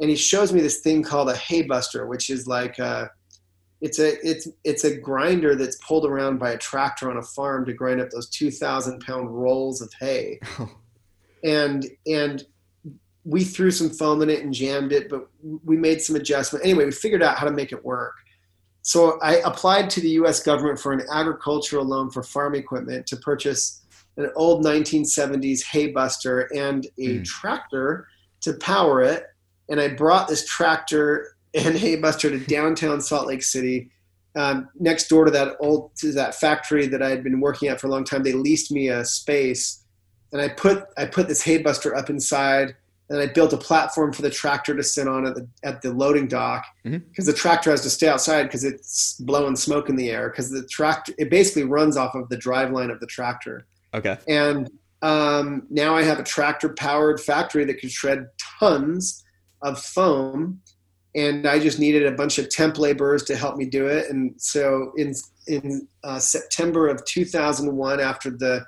and 0.00 0.08
he 0.10 0.16
shows 0.16 0.50
me 0.52 0.60
this 0.62 0.80
thing 0.80 1.02
called 1.02 1.28
a 1.28 1.36
hay 1.36 1.60
buster 1.62 2.06
which 2.06 2.30
is 2.30 2.46
like 2.48 2.78
a, 2.80 3.08
it's 3.80 3.98
a 3.98 4.28
it's 4.28 4.48
it's 4.64 4.84
a 4.84 4.96
grinder 4.96 5.54
that's 5.54 5.76
pulled 5.76 6.04
around 6.04 6.38
by 6.38 6.50
a 6.50 6.58
tractor 6.58 7.10
on 7.10 7.16
a 7.16 7.22
farm 7.22 7.64
to 7.64 7.72
grind 7.72 8.00
up 8.00 8.10
those 8.10 8.28
2000 8.28 9.00
pound 9.00 9.30
rolls 9.30 9.80
of 9.80 9.92
hay 9.98 10.38
and 11.44 11.86
and 12.06 12.44
we 13.24 13.44
threw 13.44 13.70
some 13.70 13.90
foam 13.90 14.22
in 14.22 14.30
it 14.30 14.42
and 14.42 14.52
jammed 14.52 14.92
it 14.92 15.08
but 15.08 15.28
we 15.64 15.76
made 15.76 16.00
some 16.00 16.16
adjustment 16.16 16.64
anyway 16.64 16.84
we 16.84 16.92
figured 16.92 17.22
out 17.22 17.36
how 17.36 17.46
to 17.46 17.52
make 17.52 17.72
it 17.72 17.84
work 17.84 18.14
so 18.82 19.18
I 19.20 19.36
applied 19.44 19.90
to 19.90 20.00
the 20.00 20.10
U.S. 20.10 20.42
government 20.42 20.78
for 20.78 20.92
an 20.92 21.02
agricultural 21.12 21.84
loan 21.84 22.10
for 22.10 22.22
farm 22.22 22.54
equipment 22.54 23.06
to 23.08 23.16
purchase 23.16 23.82
an 24.16 24.30
old 24.34 24.64
1970s 24.64 25.64
hay 25.64 25.88
buster 25.88 26.48
and 26.54 26.86
a 26.98 27.18
mm. 27.18 27.24
tractor 27.24 28.08
to 28.42 28.54
power 28.54 29.02
it. 29.02 29.24
And 29.68 29.80
I 29.80 29.88
brought 29.88 30.28
this 30.28 30.46
tractor 30.46 31.36
and 31.54 31.76
hay 31.76 31.96
buster 31.96 32.30
to 32.30 32.38
downtown 32.38 33.00
Salt 33.00 33.26
Lake 33.26 33.42
City, 33.42 33.90
um, 34.36 34.68
next 34.78 35.08
door 35.08 35.24
to 35.24 35.30
that 35.30 35.56
old 35.60 35.94
to 35.96 36.12
that 36.12 36.34
factory 36.34 36.86
that 36.86 37.02
I 37.02 37.10
had 37.10 37.24
been 37.24 37.40
working 37.40 37.68
at 37.68 37.80
for 37.80 37.88
a 37.88 37.90
long 37.90 38.04
time. 38.04 38.22
They 38.22 38.32
leased 38.32 38.70
me 38.70 38.88
a 38.88 39.04
space, 39.04 39.84
and 40.32 40.40
I 40.40 40.48
put 40.48 40.84
I 40.96 41.06
put 41.06 41.28
this 41.28 41.42
hay 41.42 41.58
buster 41.58 41.96
up 41.96 42.10
inside 42.10 42.74
and 43.10 43.18
I 43.18 43.26
built 43.26 43.52
a 43.52 43.56
platform 43.56 44.12
for 44.12 44.22
the 44.22 44.30
tractor 44.30 44.74
to 44.76 44.82
sit 44.84 45.08
on 45.08 45.26
at 45.26 45.34
the 45.34 45.46
at 45.64 45.82
the 45.82 45.92
loading 45.92 46.28
dock 46.28 46.64
because 46.84 47.00
mm-hmm. 47.00 47.24
the 47.24 47.32
tractor 47.32 47.70
has 47.70 47.82
to 47.82 47.90
stay 47.90 48.08
outside 48.08 48.44
because 48.44 48.64
it's 48.64 49.14
blowing 49.20 49.56
smoke 49.56 49.88
in 49.88 49.96
the 49.96 50.10
air 50.10 50.30
because 50.30 50.50
the 50.50 50.64
tractor 50.66 51.12
it 51.18 51.28
basically 51.28 51.64
runs 51.64 51.96
off 51.96 52.14
of 52.14 52.28
the 52.28 52.36
drive 52.36 52.70
line 52.70 52.90
of 52.90 53.00
the 53.00 53.06
tractor. 53.06 53.66
Okay. 53.92 54.16
And 54.28 54.70
um, 55.02 55.66
now 55.70 55.96
I 55.96 56.02
have 56.02 56.20
a 56.20 56.22
tractor 56.22 56.68
powered 56.70 57.20
factory 57.20 57.64
that 57.64 57.78
can 57.78 57.88
shred 57.88 58.28
tons 58.60 59.24
of 59.62 59.80
foam, 59.80 60.60
and 61.14 61.46
I 61.46 61.58
just 61.58 61.78
needed 61.78 62.06
a 62.06 62.12
bunch 62.12 62.38
of 62.38 62.48
temp 62.48 62.78
laborers 62.78 63.24
to 63.24 63.36
help 63.36 63.56
me 63.56 63.64
do 63.64 63.86
it. 63.86 64.10
And 64.10 64.34
so 64.40 64.92
in 64.96 65.14
in 65.46 65.88
uh, 66.04 66.18
September 66.18 66.88
of 66.88 67.04
2001, 67.04 68.00
after 68.00 68.30
the 68.30 68.64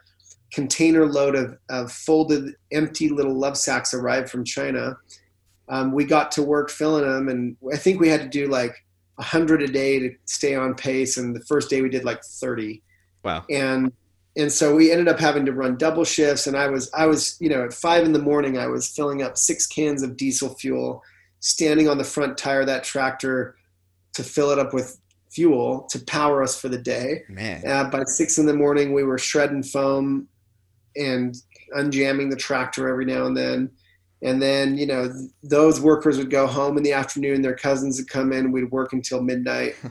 container 0.53 1.07
load 1.07 1.35
of, 1.35 1.59
of 1.71 1.91
folded 1.91 2.55
empty 2.73 3.09
little 3.09 3.35
love 3.35 3.57
sacks 3.57 3.95
arrived 3.95 4.31
from 4.31 4.45
China. 4.45 4.97
Um, 5.69 5.93
we 5.93 6.05
got 6.05 6.31
to 6.33 6.43
work 6.43 6.71
filling 6.71 7.05
them, 7.05 7.29
and 7.29 7.57
I 7.73 7.77
think 7.77 8.01
we 8.01 8.09
had 8.09 8.21
to 8.21 8.29
do 8.29 8.47
like 8.49 8.75
hundred 9.19 9.63
a 9.63 9.69
day 9.69 10.01
to 10.01 10.11
stay 10.25 10.55
on 10.55 10.75
pace. 10.75 11.17
And 11.17 11.35
the 11.35 11.45
first 11.45 11.71
day 11.71 11.81
we 11.81 11.89
did 11.89 12.05
like 12.05 12.23
thirty. 12.25 12.83
Wow. 13.23 13.45
And 13.49 13.93
and 14.37 14.51
so 14.51 14.75
we 14.75 14.91
ended 14.91 15.09
up 15.09 15.21
having 15.21 15.47
to 15.47 15.53
run 15.53 15.77
double 15.77 16.05
shifts. 16.05 16.47
And 16.47 16.57
I 16.57 16.69
was 16.69 16.91
I 16.93 17.07
was 17.07 17.37
you 17.41 17.49
know 17.49 17.65
at 17.65 17.73
five 17.73 18.05
in 18.05 18.13
the 18.13 18.19
morning 18.19 18.59
I 18.59 18.67
was 18.67 18.89
filling 18.89 19.23
up 19.23 19.39
six 19.39 19.67
cans 19.67 20.03
of 20.03 20.17
diesel 20.17 20.55
fuel, 20.57 21.03
standing 21.43 21.89
on 21.89 21.99
the 21.99 22.05
front 22.05 22.39
tire 22.39 22.61
of 22.61 22.67
that 22.67 22.85
tractor 22.85 23.57
to 24.15 24.23
fill 24.23 24.51
it 24.51 24.59
up 24.59 24.73
with 24.73 24.99
fuel 25.31 25.87
to 25.91 25.99
power 26.01 26.43
us 26.43 26.59
for 26.59 26.69
the 26.69 26.79
day. 26.79 27.23
Man. 27.29 27.67
Uh, 27.67 27.85
by 27.91 28.03
six 28.07 28.39
in 28.39 28.47
the 28.47 28.55
morning, 28.55 28.93
we 28.93 29.03
were 29.03 29.19
shredding 29.19 29.63
foam 29.63 30.29
and 30.97 31.37
unjamming 31.77 32.31
the 32.31 32.37
tractor 32.37 32.89
every 32.89 33.05
now 33.05 33.27
and 33.27 33.37
then. 33.37 33.71
And 34.23 34.41
then, 34.41 34.79
you 34.79 34.87
know, 34.87 35.13
those 35.43 35.81
workers 35.81 36.17
would 36.17 36.31
go 36.31 36.47
home 36.47 36.77
in 36.77 36.83
the 36.83 36.93
afternoon. 36.93 37.43
Their 37.43 37.57
cousins 37.57 37.99
would 37.99 38.09
come 38.09 38.33
in. 38.33 38.53
We'd 38.53 38.71
work 38.71 38.93
until 38.93 39.23
midnight. 39.23 39.77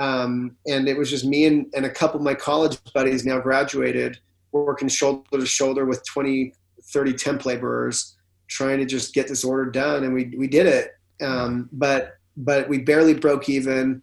Um, 0.00 0.56
and 0.66 0.88
it 0.88 0.96
was 0.96 1.10
just 1.10 1.26
me 1.26 1.44
and, 1.44 1.66
and 1.74 1.84
a 1.84 1.90
couple 1.90 2.18
of 2.18 2.24
my 2.24 2.32
college 2.32 2.78
buddies 2.94 3.26
now 3.26 3.38
graduated, 3.38 4.18
working 4.50 4.88
shoulder 4.88 5.26
to 5.32 5.44
shoulder 5.44 5.84
with 5.84 6.02
20, 6.06 6.54
30 6.84 7.12
temp 7.12 7.44
laborers, 7.44 8.16
trying 8.50 8.78
to 8.78 8.84
just 8.84 9.14
get 9.14 9.28
this 9.28 9.44
order 9.44 9.70
done. 9.70 10.04
And 10.04 10.12
we, 10.12 10.34
we 10.36 10.46
did 10.46 10.66
it. 10.66 10.92
Um, 11.22 11.68
but, 11.72 12.18
but 12.36 12.68
we 12.68 12.78
barely 12.78 13.14
broke 13.14 13.48
even. 13.48 14.02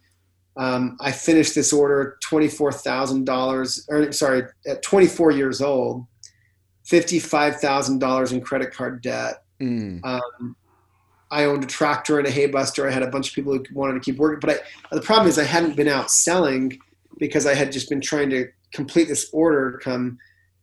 Um, 0.56 0.96
I 1.00 1.12
finished 1.12 1.54
this 1.54 1.72
order 1.72 2.18
$24,000, 2.28 3.80
or 3.88 4.12
sorry, 4.12 4.42
at 4.66 4.82
24 4.82 5.30
years 5.30 5.60
old, 5.60 6.04
$55,000 6.90 8.32
in 8.32 8.40
credit 8.40 8.74
card 8.74 9.02
debt. 9.02 9.44
Mm. 9.60 10.04
Um, 10.04 10.56
I 11.30 11.44
owned 11.44 11.62
a 11.62 11.66
tractor 11.66 12.18
and 12.18 12.26
a 12.26 12.30
hay 12.30 12.46
buster. 12.46 12.88
I 12.88 12.90
had 12.90 13.02
a 13.02 13.10
bunch 13.10 13.28
of 13.28 13.34
people 13.34 13.52
who 13.52 13.64
wanted 13.72 13.94
to 13.94 14.00
keep 14.00 14.16
working, 14.16 14.40
but 14.40 14.62
I, 14.90 14.94
the 14.96 15.02
problem 15.02 15.28
is 15.28 15.38
I 15.38 15.44
hadn't 15.44 15.76
been 15.76 15.88
out 15.88 16.10
selling 16.10 16.78
because 17.18 17.46
I 17.46 17.54
had 17.54 17.70
just 17.70 17.88
been 17.88 18.00
trying 18.00 18.30
to 18.30 18.48
complete 18.72 19.08
this 19.08 19.28
order 19.32 19.80
come, 19.82 20.18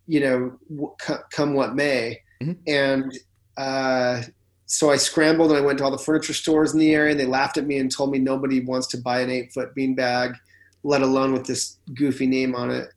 you 0.07 0.19
know, 0.19 0.97
come 1.31 1.53
what 1.53 1.75
may. 1.75 2.19
Mm-hmm. 2.41 2.53
And 2.67 3.17
uh, 3.57 4.21
so 4.65 4.89
I 4.89 4.97
scrambled 4.97 5.51
and 5.51 5.59
I 5.59 5.61
went 5.61 5.77
to 5.79 5.83
all 5.83 5.91
the 5.91 5.97
furniture 5.97 6.33
stores 6.33 6.73
in 6.73 6.79
the 6.79 6.93
area 6.93 7.11
and 7.11 7.19
they 7.19 7.25
laughed 7.25 7.57
at 7.57 7.67
me 7.67 7.77
and 7.77 7.91
told 7.91 8.11
me 8.11 8.19
nobody 8.19 8.61
wants 8.61 8.87
to 8.87 8.97
buy 8.97 9.21
an 9.21 9.29
eight 9.29 9.53
foot 9.53 9.75
beanbag, 9.75 10.35
let 10.83 11.01
alone 11.01 11.33
with 11.33 11.45
this 11.45 11.77
goofy 11.93 12.25
name 12.25 12.55
on 12.55 12.71
it. 12.71 12.89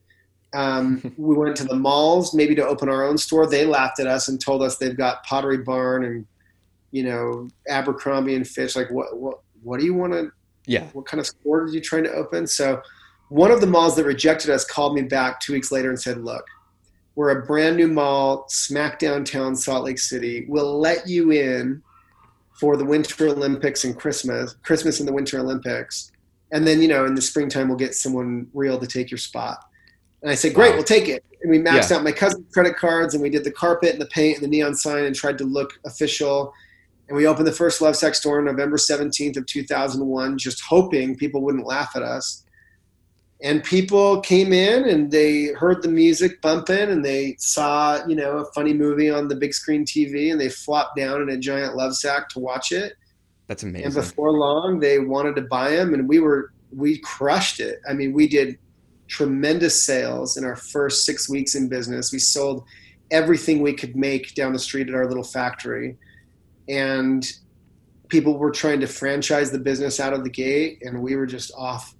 Um, 0.54 1.14
we 1.18 1.36
went 1.36 1.56
to 1.56 1.64
the 1.64 1.76
malls 1.76 2.32
maybe 2.34 2.54
to 2.54 2.66
open 2.66 2.88
our 2.88 3.04
own 3.04 3.18
store. 3.18 3.46
They 3.46 3.66
laughed 3.66 4.00
at 4.00 4.06
us 4.06 4.28
and 4.28 4.40
told 4.40 4.62
us 4.62 4.76
they've 4.76 4.96
got 4.96 5.24
Pottery 5.24 5.58
Barn 5.58 6.04
and 6.04 6.26
you 6.90 7.04
know 7.04 7.48
Abercrombie 7.68 8.34
and 8.34 8.48
Fitch. 8.48 8.74
Like 8.74 8.90
what 8.90 9.18
what 9.18 9.40
what 9.62 9.78
do 9.78 9.84
you 9.84 9.94
want 9.94 10.14
to? 10.14 10.32
Yeah. 10.64 10.84
What 10.92 11.06
kind 11.06 11.20
of 11.20 11.26
store 11.26 11.62
are 11.62 11.68
you 11.68 11.80
trying 11.80 12.04
to 12.04 12.12
open? 12.12 12.46
So 12.46 12.80
one 13.28 13.50
of 13.50 13.60
the 13.60 13.66
malls 13.66 13.94
that 13.96 14.04
rejected 14.04 14.50
us 14.50 14.64
called 14.64 14.94
me 14.94 15.02
back 15.02 15.40
two 15.40 15.52
weeks 15.52 15.70
later 15.70 15.90
and 15.90 16.00
said, 16.00 16.24
"Look, 16.24 16.44
we're 17.18 17.30
a 17.30 17.44
brand 17.44 17.76
new 17.76 17.88
mall, 17.88 18.44
smack 18.46 19.00
downtown 19.00 19.56
Salt 19.56 19.82
Lake 19.82 19.98
City. 19.98 20.46
We'll 20.48 20.78
let 20.78 21.08
you 21.08 21.32
in 21.32 21.82
for 22.52 22.76
the 22.76 22.84
Winter 22.84 23.26
Olympics 23.26 23.82
and 23.82 23.98
Christmas, 23.98 24.54
Christmas 24.62 25.00
and 25.00 25.08
the 25.08 25.12
Winter 25.12 25.40
Olympics. 25.40 26.12
And 26.52 26.64
then, 26.64 26.80
you 26.80 26.86
know, 26.86 27.06
in 27.06 27.16
the 27.16 27.20
springtime, 27.20 27.66
we'll 27.66 27.76
get 27.76 27.96
someone 27.96 28.46
real 28.54 28.78
to 28.78 28.86
take 28.86 29.10
your 29.10 29.18
spot. 29.18 29.64
And 30.22 30.30
I 30.30 30.36
said, 30.36 30.54
great, 30.54 30.70
wow. 30.70 30.76
we'll 30.76 30.84
take 30.84 31.08
it. 31.08 31.24
And 31.42 31.50
we 31.50 31.58
maxed 31.58 31.90
yeah. 31.90 31.96
out 31.96 32.04
my 32.04 32.12
cousin's 32.12 32.54
credit 32.54 32.76
cards 32.76 33.14
and 33.14 33.22
we 33.22 33.30
did 33.30 33.42
the 33.42 33.50
carpet 33.50 33.90
and 33.90 34.00
the 34.00 34.06
paint 34.06 34.36
and 34.36 34.44
the 34.44 34.48
neon 34.48 34.76
sign 34.76 35.04
and 35.04 35.16
tried 35.16 35.38
to 35.38 35.44
look 35.44 35.72
official. 35.84 36.54
And 37.08 37.16
we 37.16 37.26
opened 37.26 37.48
the 37.48 37.52
first 37.52 37.80
Lovesac 37.80 38.14
store 38.14 38.38
on 38.38 38.44
November 38.44 38.76
17th 38.76 39.38
of 39.38 39.46
2001, 39.46 40.38
just 40.38 40.62
hoping 40.62 41.16
people 41.16 41.42
wouldn't 41.42 41.66
laugh 41.66 41.96
at 41.96 42.02
us 42.04 42.44
and 43.40 43.62
people 43.62 44.20
came 44.20 44.52
in 44.52 44.88
and 44.88 45.10
they 45.10 45.46
heard 45.46 45.82
the 45.82 45.88
music 45.88 46.42
bumping 46.42 46.90
and 46.90 47.04
they 47.04 47.36
saw 47.38 48.04
you 48.06 48.16
know 48.16 48.38
a 48.38 48.52
funny 48.52 48.72
movie 48.72 49.10
on 49.10 49.28
the 49.28 49.36
big 49.36 49.54
screen 49.54 49.84
tv 49.84 50.32
and 50.32 50.40
they 50.40 50.48
flopped 50.48 50.96
down 50.96 51.22
in 51.22 51.28
a 51.30 51.36
giant 51.36 51.76
love 51.76 51.94
sack 51.94 52.28
to 52.30 52.38
watch 52.38 52.72
it. 52.72 52.94
That's 53.46 53.62
amazing. 53.62 53.86
and 53.86 53.94
before 53.94 54.32
long 54.32 54.80
they 54.80 54.98
wanted 54.98 55.36
to 55.36 55.42
buy 55.42 55.70
them 55.70 55.94
and 55.94 56.08
we 56.08 56.18
were 56.18 56.52
we 56.72 56.98
crushed 56.98 57.60
it. 57.60 57.80
I 57.88 57.92
mean 57.92 58.12
we 58.12 58.28
did 58.28 58.58
tremendous 59.06 59.84
sales 59.84 60.36
in 60.36 60.44
our 60.44 60.56
first 60.56 61.06
six 61.06 61.30
weeks 61.30 61.54
in 61.54 61.68
business. 61.68 62.12
We 62.12 62.18
sold 62.18 62.64
everything 63.10 63.62
we 63.62 63.72
could 63.72 63.96
make 63.96 64.34
down 64.34 64.52
the 64.52 64.58
street 64.58 64.88
at 64.88 64.94
our 64.94 65.06
little 65.06 65.24
factory. 65.24 65.96
And 66.68 67.26
people 68.08 68.36
were 68.36 68.50
trying 68.50 68.80
to 68.80 68.86
franchise 68.86 69.50
the 69.50 69.58
business 69.58 69.98
out 69.98 70.12
of 70.12 70.24
the 70.24 70.30
gate 70.30 70.82
and 70.82 71.00
we 71.00 71.14
were 71.16 71.24
just 71.24 71.52
off 71.56 71.94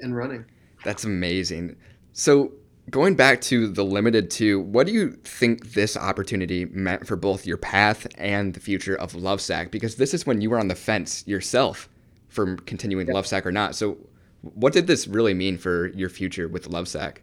and 0.00 0.16
running 0.16 0.46
that's 0.84 1.04
amazing. 1.04 1.76
So, 2.12 2.52
going 2.90 3.16
back 3.16 3.40
to 3.42 3.66
the 3.66 3.84
Limited 3.84 4.30
Too, 4.30 4.60
what 4.60 4.86
do 4.86 4.92
you 4.92 5.12
think 5.24 5.72
this 5.72 5.96
opportunity 5.96 6.66
meant 6.66 7.06
for 7.06 7.16
both 7.16 7.46
your 7.46 7.56
path 7.56 8.06
and 8.16 8.54
the 8.54 8.60
future 8.60 8.94
of 8.96 9.14
Lovesac? 9.14 9.70
Because 9.70 9.96
this 9.96 10.14
is 10.14 10.26
when 10.26 10.40
you 10.40 10.50
were 10.50 10.58
on 10.58 10.68
the 10.68 10.74
fence 10.74 11.26
yourself 11.26 11.88
for 12.28 12.56
continuing 12.56 13.06
yep. 13.06 13.16
Lovesac 13.16 13.46
or 13.46 13.52
not. 13.52 13.74
So, 13.74 13.96
what 14.42 14.72
did 14.72 14.86
this 14.86 15.08
really 15.08 15.34
mean 15.34 15.56
for 15.56 15.88
your 15.88 16.08
future 16.08 16.48
with 16.48 16.68
Lovesac? 16.68 17.18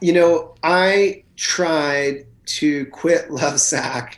You 0.00 0.12
know, 0.12 0.54
I 0.62 1.24
tried 1.36 2.26
to 2.46 2.86
quit 2.86 3.28
Lovesac 3.28 4.16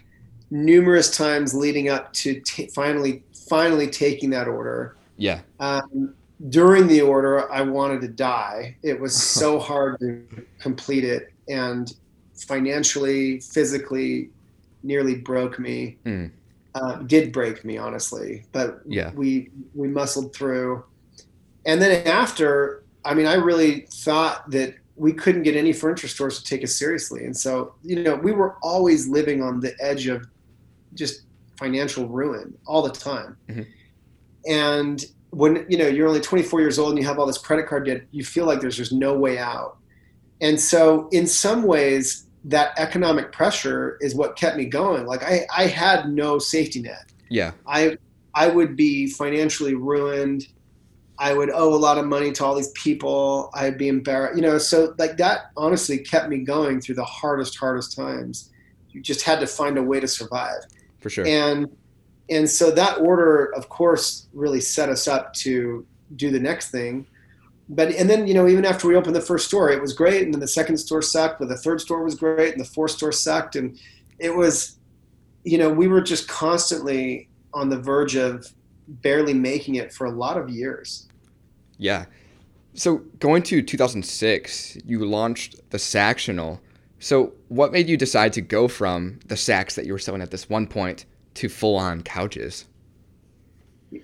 numerous 0.51 1.15
times 1.15 1.55
leading 1.55 1.89
up 1.89 2.13
to 2.13 2.41
t- 2.41 2.69
finally 2.69 3.23
finally 3.49 3.89
taking 3.89 4.31
that 4.31 4.49
order. 4.49 4.97
Yeah. 5.17 5.41
Um, 5.61 6.15
during 6.49 6.87
the 6.87 7.01
order, 7.01 7.51
I 7.51 7.63
wanted 7.63 8.01
to 8.03 8.09
die. 8.09 8.77
It 8.83 9.01
was 9.01 9.15
so 9.41 9.59
hard 9.59 9.99
to 10.01 10.27
complete 10.61 11.05
it, 11.05 11.33
and 11.49 11.93
financially, 12.35 13.41
physically, 13.41 14.31
nearly 14.83 15.17
broke 15.17 15.59
me. 15.59 15.97
Mm. 16.05 16.31
Uh, 16.75 16.97
did 17.05 17.33
break 17.33 17.65
me, 17.65 17.79
honestly, 17.79 18.45
but 18.53 18.81
yeah. 18.87 19.11
we 19.15 19.51
we 19.75 19.89
muscled 19.89 20.35
through. 20.35 20.85
And 21.65 21.81
then 21.81 22.07
after, 22.07 22.85
I 23.03 23.15
mean, 23.15 23.27
I 23.27 23.35
really 23.35 23.87
thought 23.91 24.51
that 24.51 24.75
we 24.95 25.15
couldn't 25.15 25.43
get 25.43 25.57
any 25.57 25.73
furniture 25.73 26.07
stores 26.07 26.41
to 26.41 26.45
take 26.45 26.63
us 26.63 26.75
seriously, 26.75 27.25
and 27.25 27.35
so 27.35 27.75
you 27.83 28.03
know, 28.03 28.15
we 28.15 28.33
were 28.33 28.57
always 28.63 29.09
living 29.09 29.43
on 29.43 29.61
the 29.61 29.75
edge 29.81 30.07
of 30.07 30.27
just 30.93 31.23
financial 31.59 32.07
ruin 32.09 32.57
all 32.67 32.83
the 32.83 32.91
time. 32.91 33.39
Mm-hmm. 33.49 33.63
And 34.49 35.05
when 35.37 35.67
you 35.69 35.77
know 35.77 35.87
you're 35.87 36.09
only 36.09 36.21
24 36.21 36.61
years 36.61 36.79
old 36.79 36.91
and 36.91 36.99
you 36.99 37.05
have 37.05 37.19
all 37.19 37.27
this 37.27 37.37
credit 37.37 37.67
card 37.67 37.85
debt, 37.85 38.03
you 38.11 38.25
feel 38.25 38.47
like 38.47 38.61
there's 38.63 38.77
just 38.77 38.93
no 38.93 39.17
way 39.17 39.39
out. 39.39 39.77
and 40.41 40.59
so 40.59 41.09
in 41.13 41.27
some 41.27 41.63
ways 41.63 42.27
that 42.45 42.73
economic 42.79 43.33
pressure 43.33 43.99
is 44.01 44.15
what 44.15 44.37
kept 44.37 44.57
me 44.57 44.65
going. 44.65 45.05
Like 45.07 45.23
i 45.23 45.47
i 45.55 45.67
had 45.67 46.09
no 46.09 46.39
safety 46.39 46.81
net. 46.81 47.13
Yeah. 47.29 47.53
I 47.67 47.99
i 48.35 48.49
would 48.49 48.77
be 48.77 49.09
financially 49.09 49.75
ruined. 49.75 50.49
I 51.19 51.33
would 51.33 51.51
owe 51.51 51.75
a 51.75 51.83
lot 51.87 51.97
of 51.99 52.07
money 52.07 52.31
to 52.33 52.45
all 52.45 52.55
these 52.55 52.73
people. 52.85 53.51
I'd 53.55 53.77
be 53.77 53.89
embarrassed 53.89 54.37
you 54.37 54.43
know 54.43 54.57
so 54.57 54.95
like 54.97 55.19
that 55.19 55.51
honestly 55.57 55.99
kept 55.99 56.31
me 56.31 56.39
going 56.55 56.81
through 56.81 56.99
the 57.03 57.11
hardest 57.21 57.59
hardest 57.59 57.95
times. 57.95 58.51
You 58.91 59.03
just 59.03 59.23
had 59.23 59.39
to 59.41 59.47
find 59.47 59.77
a 59.77 59.83
way 59.83 60.01
to 60.01 60.09
survive. 60.09 60.63
For 61.01 61.11
sure. 61.11 61.27
And 61.27 61.69
and 62.29 62.49
so 62.49 62.71
that 62.71 62.99
order 62.99 63.55
of 63.55 63.69
course 63.69 64.27
really 64.33 64.61
set 64.61 64.89
us 64.89 65.07
up 65.07 65.33
to 65.35 65.87
do 66.17 66.31
the 66.31 66.41
next 66.41 66.71
thing. 66.71 67.07
But 67.69 67.93
and 67.93 68.09
then 68.09 68.27
you 68.27 68.35
know 68.35 68.49
even 68.49 68.65
after 68.65 68.89
we 68.89 68.97
opened 68.97 69.17
the 69.17 69.21
first 69.21 69.47
store 69.49 69.71
it 69.71 69.81
was 69.81 69.93
great. 69.93 70.23
And 70.23 70.33
then 70.33 70.41
the 70.41 70.49
second 70.49 70.79
store 70.79 71.03
sucked 71.03 71.39
but 71.39 71.49
the 71.49 71.57
third 71.57 71.81
store 71.81 72.03
was 72.03 72.15
great 72.15 72.53
and 72.53 72.61
the 72.61 72.69
fourth 72.69 72.93
store 72.93 73.13
sucked. 73.13 73.57
And 73.57 73.79
it 74.19 74.35
was 74.35 74.79
you 75.45 75.59
know 75.59 75.71
we 75.71 75.87
were 75.87 76.01
just 76.01 76.29
constantly 76.29 77.29
on 77.55 77.69
the 77.69 77.79
verge 77.79 78.17
of 78.17 78.53
barely 78.89 79.35
making 79.35 79.77
it 79.77 79.93
for 79.93 80.07
a 80.07 80.11
lot 80.11 80.37
of 80.37 80.49
years. 80.49 81.09
Yeah. 81.79 82.07
So 82.75 82.99
going 83.21 83.43
to 83.45 83.63
2006 83.63 84.79
you 84.85 85.05
launched 85.05 85.71
the 85.71 85.79
Sactional. 85.79 86.61
So 86.99 87.35
what 87.49 87.73
made 87.73 87.89
you 87.89 87.97
decide 87.97 88.33
to 88.35 88.41
go 88.41 88.69
from 88.69 89.21
the 89.27 89.37
sacks 89.37 89.77
that 89.77 89.87
you 89.87 89.93
were 89.93 89.99
selling 89.99 90.23
at 90.23 90.31
this 90.31 90.49
one 90.49 90.67
point 90.67 91.05
to 91.37 91.49
full 91.49 91.77
on 91.77 92.03
couches. 92.03 92.65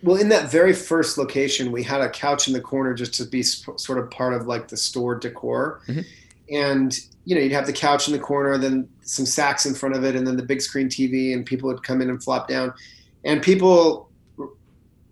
Well 0.02 0.16
in 0.16 0.28
that 0.28 0.50
very 0.50 0.72
first 0.72 1.18
location 1.18 1.72
we 1.72 1.82
had 1.82 2.00
a 2.00 2.08
couch 2.08 2.46
in 2.46 2.54
the 2.54 2.60
corner 2.60 2.94
just 2.94 3.14
to 3.14 3.24
be 3.24 3.42
sp- 3.42 3.76
sort 3.78 3.98
of 3.98 4.10
part 4.10 4.32
of 4.32 4.46
like 4.46 4.68
the 4.68 4.76
store 4.76 5.14
decor. 5.16 5.80
Mhm. 5.88 6.04
and 6.50 7.00
you 7.24 7.34
know 7.34 7.40
you'd 7.40 7.52
have 7.52 7.66
the 7.66 7.72
couch 7.72 8.06
in 8.08 8.12
the 8.12 8.18
corner 8.18 8.56
then 8.58 8.88
some 9.02 9.24
sacks 9.26 9.64
in 9.66 9.74
front 9.74 9.94
of 9.96 10.04
it 10.04 10.14
and 10.16 10.26
then 10.26 10.36
the 10.36 10.42
big 10.42 10.60
screen 10.62 10.88
tv 10.88 11.34
and 11.34 11.44
people 11.46 11.68
would 11.68 11.82
come 11.82 12.00
in 12.00 12.08
and 12.10 12.22
flop 12.22 12.48
down. 12.48 12.72
And 13.24 13.42
people 13.42 14.08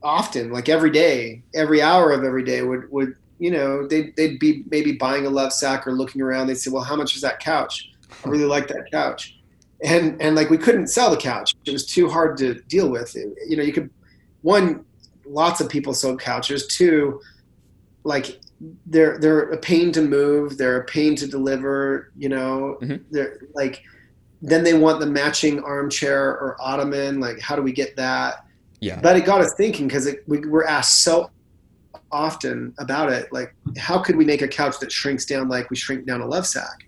often 0.03 0.51
like 0.53 0.69
every 0.69 0.91
day 0.91 1.43
every 1.55 1.83
hour 1.83 2.11
of 2.13 2.25
every 2.25 2.45
day 2.45 2.63
would 2.63 2.91
would 2.91 3.15
you 3.39 3.51
know 3.51 3.87
they'd, 3.87 4.15
they'd 4.17 4.39
be 4.39 4.65
maybe 4.71 4.93
buying 4.93 5.27
a 5.27 5.31
love 5.31 5.53
sack 5.53 5.87
or 5.87 5.93
looking 5.93 6.21
around. 6.23 6.47
They'd 6.47 6.57
say 6.59 6.71
well 6.71 6.83
how 6.85 6.97
much 6.97 7.15
is 7.17 7.23
that 7.23 7.41
couch? 7.41 7.91
I 8.25 8.29
really 8.29 8.45
like 8.45 8.69
that 8.69 8.91
couch 8.91 9.37
and 9.83 10.21
and 10.21 10.37
like 10.37 10.51
we 10.51 10.59
couldn't 10.59 10.89
sell 10.89 11.11
the 11.11 11.17
couch. 11.17 11.55
It 11.65 11.73
was 11.73 11.87
too 11.87 12.09
hard 12.09 12.37
to 12.39 12.55
deal 12.63 12.91
with. 12.91 13.15
You 13.15 13.57
know 13.57 13.63
you 13.63 13.73
could 13.73 13.91
one 14.43 14.85
lots 15.27 15.61
of 15.61 15.69
people 15.69 15.95
sold 15.95 16.21
couches. 16.21 16.67
Two 16.67 17.21
like 18.05 18.41
they're 18.87 19.19
they're 19.19 19.51
a 19.51 19.59
pain 19.59 19.93
to 19.93 20.03
move. 20.03 20.59
They're 20.59 20.81
a 20.81 20.85
pain 20.85 21.17
to 21.17 21.27
deliver 21.27 22.13
you 22.17 22.29
know? 22.29 22.79
Mhm. 22.83 23.03
they're 23.11 23.39
like 23.55 23.83
then 24.43 24.65
they 24.65 24.73
want 24.73 25.01
the 25.01 25.07
matching 25.07 25.63
armchair 25.63 26.31
or 26.31 26.57
ottoman. 26.61 27.21
Like 27.21 27.41
how 27.41 27.57
do 27.57 27.63
we 27.63 27.73
get 27.73 27.97
that? 27.97 28.45
Yeah. 28.81 29.01
But 29.01 29.17
it 29.17 29.25
got 29.25 29.41
us 29.41 29.55
thinking 29.55 29.87
because 29.87 30.09
we 30.27 30.41
were 30.41 30.67
asked 30.67 31.03
so 31.03 31.31
often 32.11 32.75
about 32.79 33.13
it. 33.13 33.33
Like 33.33 33.55
how 33.79 33.99
could 33.99 34.17
we 34.17 34.25
make 34.25 34.43
a 34.43 34.49
couch 34.49 34.79
that 34.81 34.91
shrinks 34.93 35.25
down 35.25 35.49
like 35.49 35.71
we 35.71 35.77
shrink 35.77 36.07
down 36.07 36.21
a 36.21 36.27
love 36.27 36.47
sack 36.47 36.87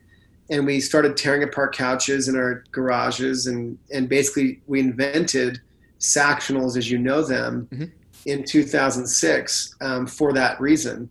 and 0.50 0.66
we 0.66 0.80
started 0.80 1.16
tearing 1.16 1.42
apart 1.42 1.74
couches 1.74 2.28
in 2.28 2.36
our 2.36 2.64
garages 2.72 3.46
and 3.46 3.78
and 3.92 4.08
basically 4.08 4.60
we 4.66 4.80
invented 4.80 5.60
Sactionals 6.00 6.76
as 6.76 6.90
you 6.90 6.98
know 6.98 7.22
them 7.24 7.68
Mhm. 7.72 7.90
in 8.26 8.44
2006 8.44 9.74
um, 9.80 10.06
for 10.06 10.32
that 10.32 10.60
reason 10.60 11.08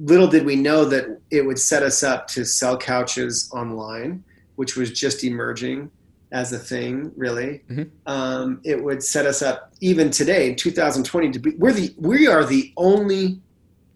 little 0.00 0.26
did 0.26 0.44
we 0.44 0.56
know 0.56 0.84
that 0.84 1.20
it 1.30 1.46
would 1.46 1.58
set 1.58 1.82
us 1.84 2.02
up 2.02 2.26
to 2.28 2.44
sell 2.44 2.76
couches 2.76 3.48
online 3.52 4.22
which 4.56 4.74
was 4.76 4.90
just 4.90 5.22
emerging 5.22 5.88
as 6.32 6.52
a 6.52 6.58
thing 6.58 7.12
really 7.16 7.62
Mhm. 7.70 7.88
um, 8.06 8.60
it 8.64 8.82
would 8.82 9.02
set 9.02 9.26
us 9.26 9.42
up 9.42 9.72
even 9.80 10.10
today 10.10 10.48
in 10.50 10.56
2020 10.56 11.30
to 11.30 11.38
be 11.38 11.50
we're 11.56 11.72
the 11.72 11.94
we 11.96 12.26
are 12.26 12.44
the 12.44 12.72
only 12.76 13.40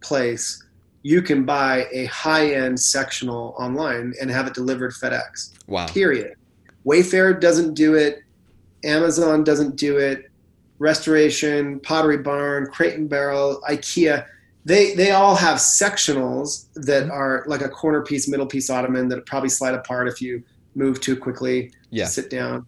place 0.01 0.63
you 1.03 1.23
can 1.23 1.45
buy 1.45 1.87
a 1.93 2.05
high-end 2.07 2.79
sectional 2.79 3.55
online 3.59 4.13
and 4.21 4.31
have 4.31 4.47
it 4.47 4.55
delivered 4.55 4.93
FedEx. 4.93 5.53
wow 5.67 5.87
Period. 5.87 6.35
Wayfair 6.87 7.41
doesn't 7.41 7.75
do 7.75 7.95
it. 7.95 8.21
Amazon 8.85 9.45
doesn't 9.45 9.77
do 9.77 9.99
it. 9.99 10.31
Restoration, 10.79 11.79
Pottery 11.81 12.19
Barn, 12.19 12.67
Crate 12.67 12.95
and 12.95 13.09
Barrel, 13.09 13.61
IKEA, 13.69 14.25
they 14.65 14.95
they 14.95 15.11
all 15.13 15.35
have 15.37 15.57
sectionals 15.59 16.67
that 16.75 17.05
Mhm. 17.07 17.11
are 17.13 17.45
like 17.47 17.63
a 17.63 17.69
corner 17.69 18.03
piece, 18.03 18.29
middle 18.29 18.47
piece 18.47 18.69
ottoman 18.71 19.09
that 19.09 19.25
probably 19.27 19.49
slide 19.49 19.75
apart 19.75 20.09
if 20.09 20.21
you 20.21 20.43
move 20.75 21.01
too 21.01 21.17
quickly 21.17 21.73
yeah 21.91 22.05
sit 22.07 22.29
down. 22.31 22.65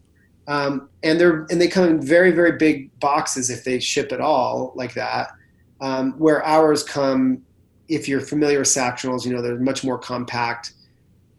Um, 0.48 0.88
and 1.02 1.20
they're 1.20 1.46
and 1.50 1.60
they 1.60 1.68
come 1.68 1.84
in 1.88 2.00
very 2.00 2.30
very 2.32 2.52
big 2.52 2.90
boxes 3.00 3.50
if 3.50 3.64
they 3.64 3.78
ship 3.78 4.10
at 4.12 4.20
all 4.20 4.72
like 4.74 4.94
that. 4.94 5.28
Um, 5.80 6.12
where 6.18 6.44
ours 6.46 6.82
come, 6.82 7.42
if 7.92 8.08
you're 8.08 8.22
familiar 8.22 8.58
with 8.58 8.68
Sactionals, 8.68 9.26
you 9.26 9.32
know 9.32 9.42
they're 9.42 9.58
much 9.58 9.84
more 9.84 9.98
compact, 9.98 10.72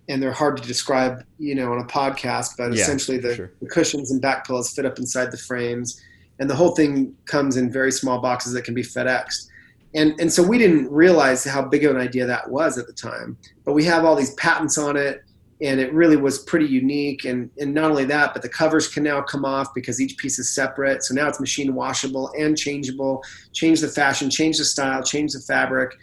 and 0.07 0.21
they're 0.21 0.31
hard 0.31 0.57
to 0.57 0.63
describe, 0.63 1.25
you 1.39 1.55
know, 1.55 1.73
on 1.73 1.79
a 1.79 1.85
podcast. 1.85 2.51
But 2.57 2.73
Yeah, 2.73 2.83
essentially, 2.83 3.17
the, 3.17 3.35
sure. 3.35 3.51
the 3.61 3.67
cushions 3.67 4.11
and 4.11 4.21
back 4.21 4.45
pillows 4.45 4.71
fit 4.71 4.85
up 4.85 4.99
inside 4.99 5.31
the 5.31 5.37
frames, 5.37 5.99
and 6.39 6.49
the 6.49 6.55
whole 6.55 6.75
thing 6.75 7.15
comes 7.25 7.57
in 7.57 7.71
very 7.71 7.91
small 7.91 8.21
boxes 8.21 8.53
that 8.53 8.63
can 8.63 8.75
be 8.75 8.83
FedExed. 8.83 9.47
And 9.95 10.13
and 10.19 10.31
so 10.31 10.43
we 10.43 10.57
didn't 10.59 10.91
realize 10.91 11.43
how 11.43 11.63
big 11.63 11.83
of 11.85 11.95
an 11.95 12.01
idea 12.01 12.25
that 12.27 12.49
was 12.49 12.77
at 12.77 12.85
the 12.85 12.93
time. 12.93 13.37
But 13.65 13.73
we 13.73 13.83
have 13.85 14.05
all 14.05 14.15
these 14.15 14.33
patents 14.35 14.77
on 14.77 14.95
it 14.95 15.23
and 15.61 15.79
it 15.79 15.93
really 15.93 16.17
was 16.17 16.39
pretty 16.39 16.65
unique 16.65 17.25
and, 17.25 17.49
and 17.59 17.73
not 17.73 17.89
only 17.89 18.05
that 18.05 18.33
but 18.33 18.41
the 18.41 18.49
covers 18.49 18.87
can 18.87 19.03
now 19.03 19.21
come 19.21 19.45
off 19.45 19.73
because 19.73 20.01
each 20.01 20.17
piece 20.17 20.39
is 20.39 20.53
separate 20.53 21.03
so 21.03 21.13
now 21.13 21.27
it's 21.27 21.39
machine 21.39 21.73
washable 21.73 22.31
and 22.37 22.57
changeable 22.57 23.23
change 23.53 23.79
the 23.79 23.87
fashion 23.87 24.29
change 24.29 24.57
the 24.57 24.65
style 24.65 25.01
change 25.03 25.31
the 25.31 25.39
fabric 25.39 25.95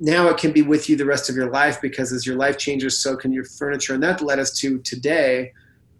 now 0.00 0.28
it 0.28 0.36
can 0.36 0.52
be 0.52 0.62
with 0.62 0.88
you 0.88 0.96
the 0.96 1.04
rest 1.04 1.28
of 1.28 1.36
your 1.36 1.50
life 1.50 1.80
because 1.80 2.12
as 2.12 2.26
your 2.26 2.36
life 2.36 2.56
changes 2.56 3.02
so 3.02 3.16
can 3.16 3.32
your 3.32 3.44
furniture 3.44 3.94
and 3.94 4.02
that 4.02 4.20
led 4.22 4.38
us 4.38 4.52
to 4.52 4.78
today 4.80 5.52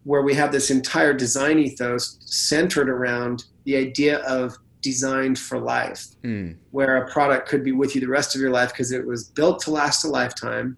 where 0.04 0.22
we 0.22 0.34
have 0.34 0.52
this 0.52 0.70
entire 0.70 1.12
design 1.12 1.58
ethos 1.58 2.18
centered 2.24 2.88
around 2.88 3.44
the 3.64 3.76
idea 3.76 4.18
of 4.20 4.56
designed 4.80 5.38
for 5.38 5.58
life 5.58 6.06
Mm, 6.24 6.56
where 6.70 6.96
a 6.96 7.10
product 7.10 7.48
could 7.48 7.64
be 7.64 7.72
with 7.72 7.94
you 7.94 8.00
the 8.00 8.08
rest 8.08 8.34
of 8.34 8.40
your 8.40 8.50
life 8.50 8.70
because 8.70 8.92
it 8.92 9.06
was 9.06 9.24
built 9.24 9.60
to 9.60 9.70
last 9.70 10.04
a 10.04 10.08
lifetime, 10.08 10.76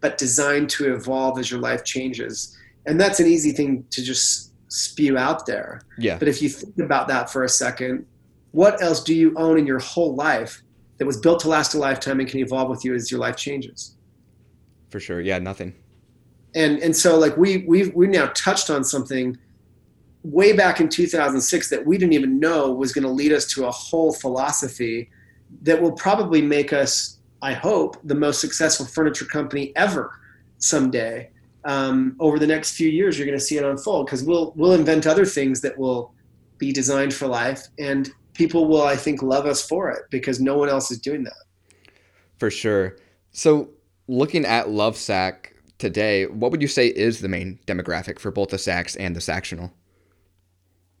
but 0.00 0.18
designed 0.18 0.68
to 0.70 0.94
evolve 0.94 1.38
as 1.38 1.50
your 1.50 1.60
life 1.60 1.84
changes. 1.84 2.56
And 2.86 3.00
that's 3.00 3.20
an 3.20 3.26
easy 3.26 3.52
thing 3.52 3.84
to 3.90 4.02
just 4.02 4.52
spew 4.68 5.18
out 5.18 5.46
there. 5.46 5.82
yeah 5.98 6.18
But 6.18 6.28
if 6.28 6.40
you 6.42 6.48
think 6.48 6.78
about 6.78 7.08
that 7.08 7.30
for 7.30 7.44
a 7.44 7.48
second, 7.48 8.06
what 8.52 8.82
else 8.82 9.02
do 9.02 9.14
you 9.14 9.34
own 9.36 9.58
in 9.58 9.66
your 9.66 9.78
whole 9.78 10.14
life 10.14 10.62
that 11.00 11.06
was 11.06 11.16
built 11.16 11.40
to 11.40 11.48
last 11.48 11.74
a 11.74 11.78
lifetime 11.78 12.20
and 12.20 12.28
can 12.28 12.38
evolve 12.38 12.70
with 12.70 12.84
you 12.84 12.94
as 12.94 13.10
your 13.10 13.18
life 13.18 13.34
changes? 13.34 13.96
for 14.90 15.00
sure. 15.00 15.20
Yeah 15.20 15.38
nothing. 15.38 15.74
And 16.54 16.78
and 16.80 16.94
so 16.94 17.18
like 17.18 17.36
we 17.36 17.58
we 17.68 17.88
we 17.88 18.08
now 18.08 18.26
touched 18.34 18.70
on 18.70 18.84
something 18.84 19.38
way 20.22 20.52
back 20.52 20.80
in 20.80 20.88
2006 20.88 21.70
that 21.70 21.86
we 21.86 21.96
didn't 21.96 22.12
even 22.12 22.38
know 22.38 22.70
was 22.72 22.92
going 22.92 23.04
to 23.04 23.10
lead 23.10 23.32
us 23.32 23.46
to 23.46 23.66
a 23.66 23.70
whole 23.70 24.12
philosophy 24.12 25.08
that 25.62 25.80
will 25.80 25.92
probably 25.92 26.42
make 26.42 26.74
us 26.74 27.20
i 27.40 27.54
hope 27.54 27.96
the 28.04 28.14
most 28.14 28.38
successful 28.38 28.84
furniture 28.84 29.24
company 29.24 29.72
ever 29.76 30.20
someday. 30.58 31.30
Um, 31.64 32.16
over 32.20 32.38
the 32.38 32.46
next 32.46 32.74
few 32.74 32.88
years 32.88 33.18
you're 33.18 33.26
going 33.26 33.38
to 33.38 33.44
see 33.44 33.58
it 33.58 33.64
unfold 33.64 34.06
because 34.06 34.24
we'll 34.24 34.52
we'll 34.56 34.72
invent 34.72 35.06
other 35.06 35.24
things 35.24 35.60
that 35.60 35.78
will 35.78 36.12
be 36.58 36.72
designed 36.72 37.14
for 37.14 37.26
life. 37.26 37.62
And 37.78 38.10
people 38.40 38.62
will 38.70 38.86
i 38.94 38.96
think 38.96 39.22
love 39.22 39.46
us 39.46 39.60
for 39.70 39.82
it 39.90 40.02
because 40.10 40.40
no 40.40 40.54
one 40.56 40.68
else 40.74 40.90
is 40.90 40.98
doing 41.08 41.22
that 41.24 41.40
For 42.38 42.50
sure. 42.50 42.96
So, 43.32 43.50
looking 44.08 44.44
at 44.46 44.64
Lovesac 44.68 45.34
today, 45.78 46.26
what 46.40 46.50
would 46.50 46.62
you 46.62 46.68
say 46.68 46.86
is 46.88 47.20
the 47.20 47.28
main 47.28 47.58
demographic 47.66 48.18
for 48.18 48.30
both 48.30 48.48
the 48.48 48.58
Sacks 48.58 48.96
and 48.96 49.14
the 49.14 49.20
Sactional? 49.20 49.70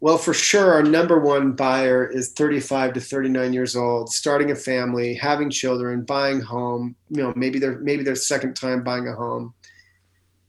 Well, 0.00 0.18
for 0.18 0.34
sure, 0.34 0.72
our 0.74 0.82
number 0.82 1.18
one 1.18 1.52
buyer 1.52 2.06
is 2.06 2.32
35 2.32 2.92
to 2.94 3.00
39 3.00 3.52
years 3.54 3.74
old, 3.74 4.12
starting 4.12 4.50
a 4.50 4.54
family, 4.54 5.14
having 5.14 5.50
children, 5.50 6.04
buying 6.04 6.40
home. 6.40 6.94
You 7.08 7.22
know, 7.22 7.32
maybe 7.36 7.58
they're 7.58 7.78
maybe 7.80 8.02
their 8.04 8.16
second 8.16 8.54
time 8.54 8.84
buying 8.84 9.08
a 9.08 9.14
home, 9.14 9.54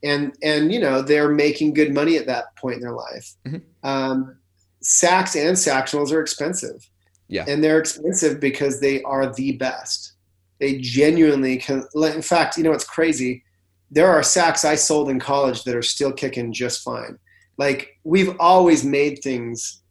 and 0.02 0.34
and 0.42 0.72
you 0.72 0.80
know 0.80 1.02
they're 1.02 1.30
making 1.30 1.72
good 1.74 1.92
money 1.94 2.16
at 2.18 2.26
that 2.26 2.54
point 2.56 2.76
in 2.76 2.82
their 2.82 2.96
life. 3.06 3.26
Mhm. 3.46 3.62
Um, 3.82 4.36
sacks 4.82 5.34
and 5.36 5.56
Sactionals 5.56 6.12
are 6.12 6.20
expensive, 6.20 6.88
Yeah. 7.28 7.44
and 7.48 7.62
they're 7.62 7.78
expensive 7.80 8.40
because 8.40 8.80
they 8.80 9.02
are 9.02 9.32
the 9.32 9.52
best. 9.56 10.12
They 10.60 10.78
genuinely 10.78 11.56
can. 11.58 11.84
In 11.94 12.22
fact, 12.22 12.56
you 12.56 12.62
know 12.62 12.70
what's 12.70 12.84
crazy? 12.84 13.42
There 13.90 14.08
are 14.08 14.22
sacks 14.22 14.64
I 14.64 14.74
sold 14.76 15.08
in 15.10 15.18
college 15.20 15.64
that 15.64 15.74
are 15.76 15.82
still 15.82 16.12
kicking 16.12 16.52
just 16.52 16.82
fine 16.82 17.18
like 17.58 17.98
we've 18.02 18.34
always 18.40 18.82
made 18.82 19.18
things 19.22 19.82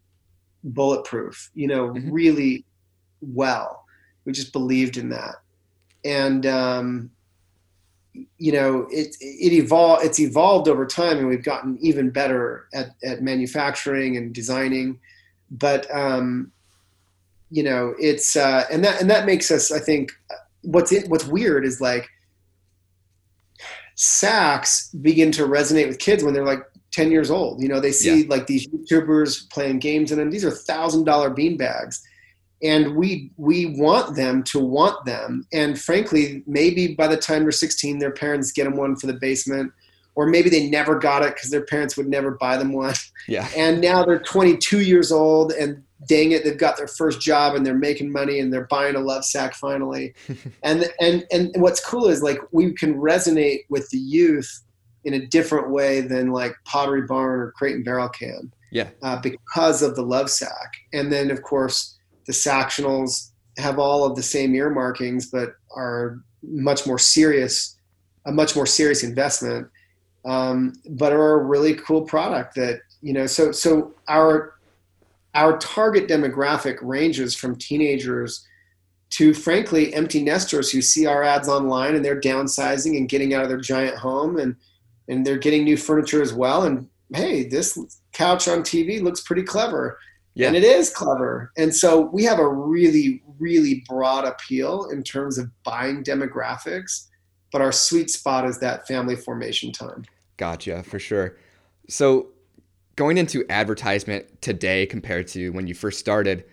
bulletproof 0.64 1.52
you 1.54 1.68
know 1.68 1.90
Mhm. 1.90 2.10
really 2.12 2.66
well 3.22 3.86
we 4.26 4.32
just 4.34 4.52
believed 4.52 4.98
in 4.98 5.10
that 5.10 5.36
and 6.04 6.46
um 6.48 7.12
you 8.38 8.52
know, 8.52 8.88
it 8.92 9.16
it 9.20 9.54
evolved. 9.54 10.06
It's 10.06 10.20
evolved 10.20 10.68
over 10.68 10.86
time, 10.86 11.18
and 11.18 11.28
we've 11.28 11.44
gotten 11.44 11.78
even 11.82 12.10
better 12.10 12.68
at 12.74 12.96
at 13.04 13.22
manufacturing 13.22 14.18
and 14.18 14.34
designing. 14.34 15.00
But 15.50 15.94
um, 15.96 16.52
you 17.50 17.64
know, 17.64 17.94
it's 18.00 18.36
uh, 18.36 18.66
and 18.72 18.84
that 18.84 19.02
and 19.02 19.10
that 19.10 19.26
makes 19.26 19.52
us. 19.52 19.72
I 19.72 19.80
think 19.80 20.12
what's 20.62 20.92
it, 20.92 21.10
what's 21.10 21.26
weird 21.26 21.66
is 21.66 21.82
like 21.82 22.10
sacks 23.96 24.90
begin 25.02 25.32
to 25.34 25.44
resonate 25.44 25.88
with 25.88 26.00
kids 26.00 26.24
when 26.24 26.34
they're 26.34 26.46
like 26.46 26.64
10 26.92 27.12
years 27.12 27.30
old. 27.30 27.62
You 27.62 27.70
know, 27.70 27.80
they 27.80 27.92
see 27.92 28.22
yeah. 28.22 28.30
like 28.30 28.48
these 28.48 28.68
YouTubers 28.68 29.50
playing 29.50 29.80
games 29.80 30.12
and 30.12 30.20
then 30.20 30.30
These 30.30 30.46
are 30.46 30.52
thousand 30.52 31.06
dollar 31.06 31.30
bean 31.30 31.58
bags. 31.58 32.02
And 32.64 32.96
we 32.96 33.32
we 33.38 33.78
want 33.78 34.16
them 34.16 34.44
to 34.44 34.60
want 34.60 35.06
them. 35.06 35.46
And 35.52 35.80
frankly, 35.80 36.44
maybe 36.46 36.94
by 36.96 37.08
the 37.08 37.18
time 37.18 37.44
they're 37.44 37.52
16, 37.52 38.00
their 38.00 38.12
parents 38.12 38.52
get 38.52 38.66
them 38.66 38.76
one 38.76 38.96
for 38.96 39.08
the 39.08 39.14
basement, 39.14 39.72
or 40.16 40.28
maybe 40.28 40.50
they 40.50 40.70
never 40.70 40.98
got 40.98 41.24
it 41.24 41.36
because 41.36 41.50
their 41.50 41.66
parents 41.66 41.98
would 41.98 42.08
never 42.08 42.32
buy 42.32 42.58
them 42.58 42.74
one. 42.74 42.96
Yeah. 43.28 43.48
And 43.58 43.82
now 43.82 44.04
they're 44.04 44.20
22 44.20 44.82
years 44.82 45.12
old 45.12 45.52
and 45.54 45.84
dang 46.08 46.32
it, 46.32 46.44
they've 46.44 46.58
got 46.58 46.78
their 46.78 46.88
first 46.88 47.22
job 47.22 47.56
and 47.56 47.66
they're 47.66 47.78
making 47.78 48.12
money 48.12 48.40
and 48.40 48.52
they're 48.52 48.68
buying 48.68 48.96
a 48.96 49.00
Lovesac 49.00 49.54
finally. 49.54 50.14
and 50.64 50.86
and 51.00 51.26
and 51.32 51.52
what's 51.56 51.84
cool 51.84 52.08
is 52.08 52.22
like 52.22 52.40
we 52.52 52.74
can 52.74 52.96
resonate 52.96 53.60
with 53.70 53.90
the 53.90 53.98
youth 53.98 54.64
in 55.04 55.14
a 55.14 55.26
different 55.28 55.72
way 55.72 56.02
than 56.02 56.32
like 56.32 56.54
Pottery 56.66 57.04
Barn 57.04 57.40
or 57.40 57.52
Crate 57.52 57.76
and 57.76 57.86
Barrel 57.86 58.10
can. 58.10 58.52
Yeah. 58.72 58.90
Uh, 59.02 59.20
because 59.22 59.82
of 59.82 59.96
the 59.96 60.04
Lovesac. 60.04 60.70
And 60.94 61.12
then 61.12 61.32
of 61.32 61.42
course 61.42 61.98
the 62.26 62.34
Sactionals 62.34 63.32
have 63.58 63.80
all 63.80 64.06
of 64.06 64.16
the 64.16 64.24
same 64.24 64.56
earmarkings 64.56 65.28
but 65.28 65.56
are 65.76 66.20
much 66.44 66.88
more 66.88 67.00
serious, 67.00 67.78
a 68.26 68.32
much 68.32 68.56
more 68.56 68.66
serious 68.66 69.04
investment. 69.04 69.68
Um, 70.24 70.74
but 70.90 71.14
are 71.14 71.40
a 71.40 71.44
really 71.44 71.74
cool 71.76 72.04
product 72.04 72.56
that 72.56 72.82
you 73.02 73.12
know 73.14 73.26
so 73.26 73.52
so 73.52 73.96
our 74.08 74.54
our 75.34 75.58
target 75.58 76.08
demographic 76.08 76.78
ranges 76.82 77.36
from 77.36 77.56
teenagers 77.56 78.46
to 79.12 79.34
frankly 79.34 79.94
empty 79.94 80.24
nesters 80.24 80.72
who 80.72 80.82
see 80.82 81.06
our 81.06 81.24
ads 81.24 81.50
online 81.50 81.96
and 81.96 82.06
they're 82.06 82.20
downsizing 82.20 82.98
and 82.98 83.10
getting 83.10 83.34
out 83.34 83.44
of 83.44 83.50
their 83.50 83.60
giant 83.60 83.98
home 83.98 84.38
and 84.38 84.56
and 85.08 85.26
they're 85.26 85.38
getting 85.38 85.64
new 85.64 85.78
furniture 85.78 86.22
as 86.22 86.34
well 86.34 86.64
and 86.64 86.88
hey 87.14 87.48
this 87.48 88.00
couch 88.14 88.48
on 88.48 88.60
tv 88.60 89.02
looks 89.02 89.22
pretty 89.22 89.44
clever 89.44 89.98
yeah. 90.34 90.48
and 90.48 90.56
it 90.56 90.64
is 90.64 90.90
clever 90.90 91.52
and 91.58 91.74
so 91.76 92.02
we 92.02 92.24
have 92.24 92.40
a 92.40 92.48
really 92.48 93.22
really 93.40 93.84
broad 93.88 94.26
appeal 94.26 94.90
in 94.92 95.04
terms 95.04 95.38
of 95.38 95.50
buying 95.64 96.04
demographics 96.04 97.08
but 97.52 97.62
our 97.62 97.72
sweet 97.72 98.10
spot 98.10 98.46
is 98.46 98.60
that 98.60 98.88
family 98.88 99.16
formation 99.16 99.72
time 99.72 100.04
gotcha 100.38 100.84
for 100.84 101.00
sure 101.00 101.38
so 101.88 102.28
going 102.96 103.18
into 103.18 103.44
advertisement 103.50 104.42
today 104.42 104.86
compared 104.86 105.28
to 105.28 105.50
when 105.50 105.68
you 105.68 105.74
first 105.74 106.00
started, 106.00 106.46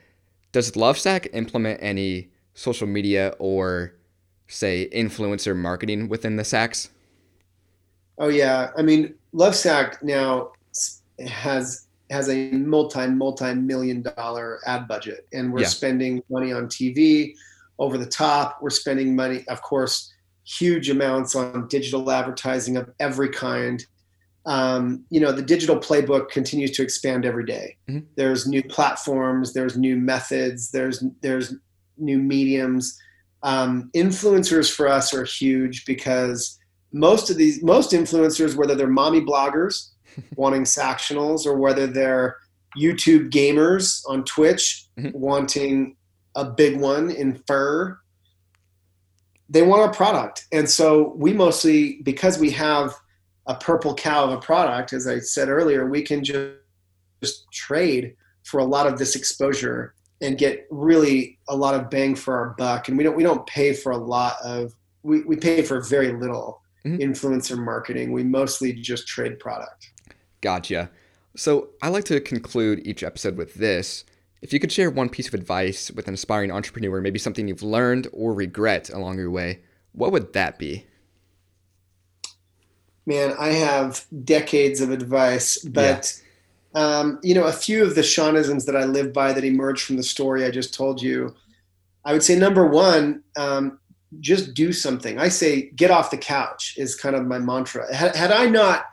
does 0.52 0.72
Lovesac 0.72 1.28
implement 1.32 1.78
any 1.82 2.30
social 2.54 2.86
media 2.86 3.34
or 3.38 3.94
say 4.46 4.88
influencer 4.94 5.54
marketing 5.54 6.08
within 6.08 6.36
the 6.36 6.44
Sacks? 6.44 6.90
Oh 8.18 8.28
yeah, 8.28 8.70
I 8.76 8.82
mean 8.82 9.14
Lovesac 9.34 10.02
now 10.02 10.52
has 11.26 11.86
has 12.10 12.28
a 12.28 12.50
multi 12.52 13.06
multi 13.06 13.54
million 13.54 14.02
dollar 14.02 14.60
ad 14.66 14.88
budget, 14.88 15.26
and 15.32 15.52
we're 15.52 15.60
yeah. 15.60 15.66
spending 15.66 16.22
money 16.30 16.52
on 16.52 16.66
TV 16.66 17.34
over 17.78 17.98
the 17.98 18.06
top. 18.06 18.58
We're 18.60 18.70
spending 18.70 19.14
money, 19.14 19.44
of 19.48 19.62
course, 19.62 20.12
huge 20.44 20.90
amounts 20.90 21.34
on 21.34 21.68
digital 21.68 22.10
advertising 22.10 22.76
of 22.76 22.90
every 22.98 23.28
kind 23.28 23.84
um, 24.48 25.04
you 25.10 25.20
know 25.20 25.30
the 25.30 25.42
digital 25.42 25.76
playbook 25.76 26.30
continues 26.30 26.70
to 26.72 26.82
expand 26.82 27.26
every 27.26 27.44
day. 27.44 27.76
Mm-hmm. 27.88 28.06
There's 28.16 28.46
new 28.46 28.62
platforms, 28.62 29.52
there's 29.52 29.76
new 29.76 29.94
methods, 29.96 30.70
there's 30.70 31.04
there's 31.20 31.54
new 31.98 32.18
mediums. 32.18 32.98
Um, 33.42 33.90
influencers 33.94 34.74
for 34.74 34.88
us 34.88 35.12
are 35.12 35.24
huge 35.24 35.84
because 35.84 36.58
most 36.92 37.28
of 37.28 37.36
these 37.36 37.62
most 37.62 37.92
influencers, 37.92 38.56
whether 38.56 38.74
they're 38.74 38.88
mommy 38.88 39.20
bloggers 39.20 39.90
wanting 40.36 40.62
Sactionals 40.62 41.46
or 41.46 41.56
whether 41.56 41.86
they're 41.86 42.36
YouTube 42.78 43.30
gamers 43.30 44.02
on 44.08 44.24
Twitch 44.24 44.86
mm-hmm. 44.98 45.16
wanting 45.18 45.96
a 46.34 46.44
big 46.44 46.78
one 46.78 47.10
in 47.10 47.42
fur, 47.46 47.98
they 49.48 49.62
want 49.62 49.90
a 49.92 49.96
product. 49.96 50.46
And 50.52 50.68
so 50.68 51.14
we 51.16 51.32
mostly 51.32 52.00
because 52.02 52.38
we 52.38 52.50
have 52.50 52.94
a 53.46 53.54
purple 53.54 53.94
cow 53.94 54.24
of 54.24 54.32
a 54.32 54.38
product, 54.38 54.92
as 54.92 55.06
I 55.06 55.20
said 55.20 55.48
earlier, 55.48 55.88
we 55.88 56.02
can 56.02 56.22
just, 56.22 56.56
just 57.22 57.50
trade 57.50 58.14
for 58.44 58.60
a 58.60 58.64
lot 58.64 58.86
of 58.86 58.98
this 58.98 59.16
exposure 59.16 59.94
and 60.20 60.36
get 60.36 60.66
really 60.70 61.38
a 61.48 61.56
lot 61.56 61.74
of 61.74 61.90
bang 61.90 62.14
for 62.14 62.36
our 62.36 62.54
buck. 62.58 62.88
And 62.88 62.98
we 62.98 63.04
don't 63.04 63.16
we 63.16 63.22
don't 63.22 63.46
pay 63.46 63.72
for 63.72 63.92
a 63.92 63.96
lot 63.96 64.36
of 64.44 64.74
we, 65.02 65.22
we 65.22 65.36
pay 65.36 65.62
for 65.62 65.80
very 65.80 66.12
little 66.12 66.60
mm-hmm. 66.84 67.00
influencer 67.00 67.58
marketing. 67.58 68.12
We 68.12 68.24
mostly 68.24 68.72
just 68.72 69.06
trade 69.06 69.38
product. 69.38 69.92
Gotcha. 70.40 70.90
So 71.36 71.70
I 71.82 71.88
like 71.88 72.04
to 72.04 72.20
conclude 72.20 72.86
each 72.86 73.02
episode 73.02 73.36
with 73.36 73.54
this. 73.54 74.04
If 74.40 74.52
you 74.52 74.60
could 74.60 74.72
share 74.72 74.90
one 74.90 75.08
piece 75.08 75.28
of 75.28 75.34
advice 75.34 75.90
with 75.90 76.06
an 76.08 76.14
aspiring 76.14 76.50
entrepreneur, 76.50 77.00
maybe 77.00 77.18
something 77.18 77.48
you've 77.48 77.62
learned 77.62 78.08
or 78.12 78.32
regret 78.32 78.90
along 78.90 79.18
your 79.18 79.30
way, 79.30 79.60
what 79.92 80.12
would 80.12 80.32
that 80.32 80.58
be? 80.58 80.86
man, 83.08 83.34
I 83.38 83.48
have 83.48 84.04
decades 84.24 84.82
of 84.82 84.90
advice, 84.90 85.58
but 85.64 86.20
yeah. 86.74 86.98
um, 86.98 87.18
you 87.22 87.34
know, 87.34 87.46
a 87.46 87.52
few 87.52 87.82
of 87.82 87.94
the 87.94 88.02
Shawnisms 88.02 88.66
that 88.66 88.76
I 88.76 88.84
live 88.84 89.14
by 89.14 89.32
that 89.32 89.44
emerged 89.44 89.82
from 89.84 89.96
the 89.96 90.02
story 90.02 90.44
I 90.44 90.50
just 90.50 90.74
told 90.74 91.00
you. 91.00 91.34
I 92.04 92.12
would 92.12 92.22
say 92.22 92.38
number 92.38 92.66
one, 92.66 93.22
um, 93.36 93.78
just 94.20 94.52
do 94.52 94.74
something. 94.74 95.18
I 95.18 95.28
say 95.28 95.70
get 95.70 95.90
off 95.90 96.10
the 96.10 96.18
couch 96.18 96.74
is 96.76 96.94
kind 96.94 97.16
of 97.16 97.26
my 97.26 97.38
mantra. 97.38 97.92
Had, 97.94 98.14
had 98.14 98.30
I 98.30 98.44
not, 98.44 98.84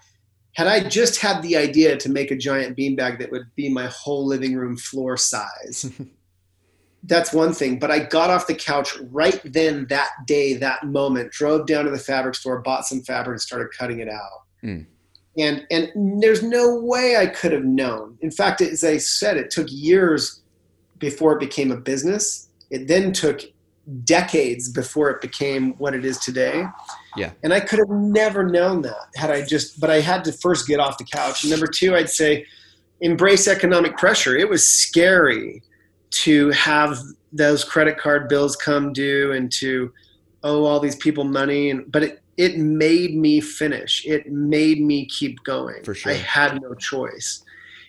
had 0.56 0.68
I 0.68 0.88
just 0.88 1.20
had 1.20 1.42
the 1.42 1.58
idea 1.58 1.98
to 1.98 2.10
make 2.10 2.32
a 2.32 2.36
giant 2.36 2.78
beanbag 2.78 3.20
that 3.20 3.30
would 3.30 3.54
be 3.56 3.68
my 3.68 3.88
whole 3.88 4.26
living 4.26 4.56
room 4.56 4.78
floor 4.78 5.18
size, 5.18 5.92
that's 7.04 7.34
one 7.34 7.54
thing. 7.54 7.78
But 7.78 7.92
I 7.92 8.00
got 8.00 8.30
off 8.30 8.48
the 8.48 8.56
couch 8.56 8.98
right 9.12 9.40
then, 9.44 9.86
that 9.88 10.12
day, 10.26 10.54
that 10.54 10.86
moment, 10.86 11.32
drove 11.32 11.68
down 11.68 11.84
to 11.84 11.92
the 11.92 12.00
fabric 12.00 12.36
store, 12.36 12.62
bought 12.62 12.86
some 12.86 13.02
fabric, 13.02 13.34
and 13.34 13.42
started 13.42 13.68
cutting 13.78 14.00
it 14.00 14.08
out. 14.08 14.44
Mm. 14.64 14.86
And 15.38 15.68
and 15.70 16.24
there's 16.24 16.42
no 16.42 16.80
way 16.80 17.18
I 17.18 17.28
could 17.28 17.52
have 17.52 17.66
known. 17.66 18.18
In 18.22 18.32
fact, 18.32 18.62
as 18.62 18.86
I 18.86 18.96
said, 18.96 19.36
it 19.36 19.52
took 19.52 19.68
years 19.70 20.42
before 21.00 21.34
it 21.34 21.42
became 21.42 21.74
a 21.74 21.78
business. 21.78 22.48
It 22.70 22.88
then 22.88 23.12
took 23.12 23.42
decades 24.04 24.70
before 24.70 25.10
it 25.10 25.22
became 25.22 25.74
what 25.74 25.94
it 25.94 26.06
is 26.06 26.18
today. 26.18 26.66
Yeah. 27.16 27.32
And 27.44 27.54
I 27.54 27.60
could 27.60 27.80
have 27.80 27.90
never 27.90 28.44
known 28.44 28.82
that 28.82 29.10
had 29.16 29.30
I 29.32 29.46
just, 29.46 29.80
but 29.80 29.90
I 29.90 30.00
had 30.02 30.24
to 30.26 30.32
first 30.32 30.68
get 30.68 30.80
off 30.80 30.98
the 30.98 31.04
couch. 31.04 31.44
And 31.44 31.52
number 31.52 31.68
two, 31.68 31.96
I'd 31.96 32.10
say 32.10 32.46
embrace 33.02 33.48
economic 33.48 33.98
pressure. 33.98 34.36
It 34.36 34.50
was 34.50 34.66
scary 34.66 35.62
to 36.12 36.50
have 36.52 36.98
those 37.34 37.64
credit 37.64 37.98
card 37.98 38.30
bills 38.30 38.56
come 38.56 38.94
due 38.94 39.34
and 39.34 39.52
to 39.52 39.92
owe 40.44 40.64
all 40.64 40.80
these 40.80 40.96
people 40.96 41.24
money 41.24 41.70
and 41.70 41.92
but 41.92 42.04
it 42.04 42.22
it 42.38 42.58
made 42.58 43.16
me 43.16 43.42
finish 43.42 44.06
it 44.06 44.32
made 44.32 44.82
me 44.82 45.06
keep 45.08 45.44
going 45.44 45.84
for 45.84 45.94
sure 45.94 46.12
i 46.12 46.16
had 46.16 46.62
no 46.62 46.74
choice 46.76 47.44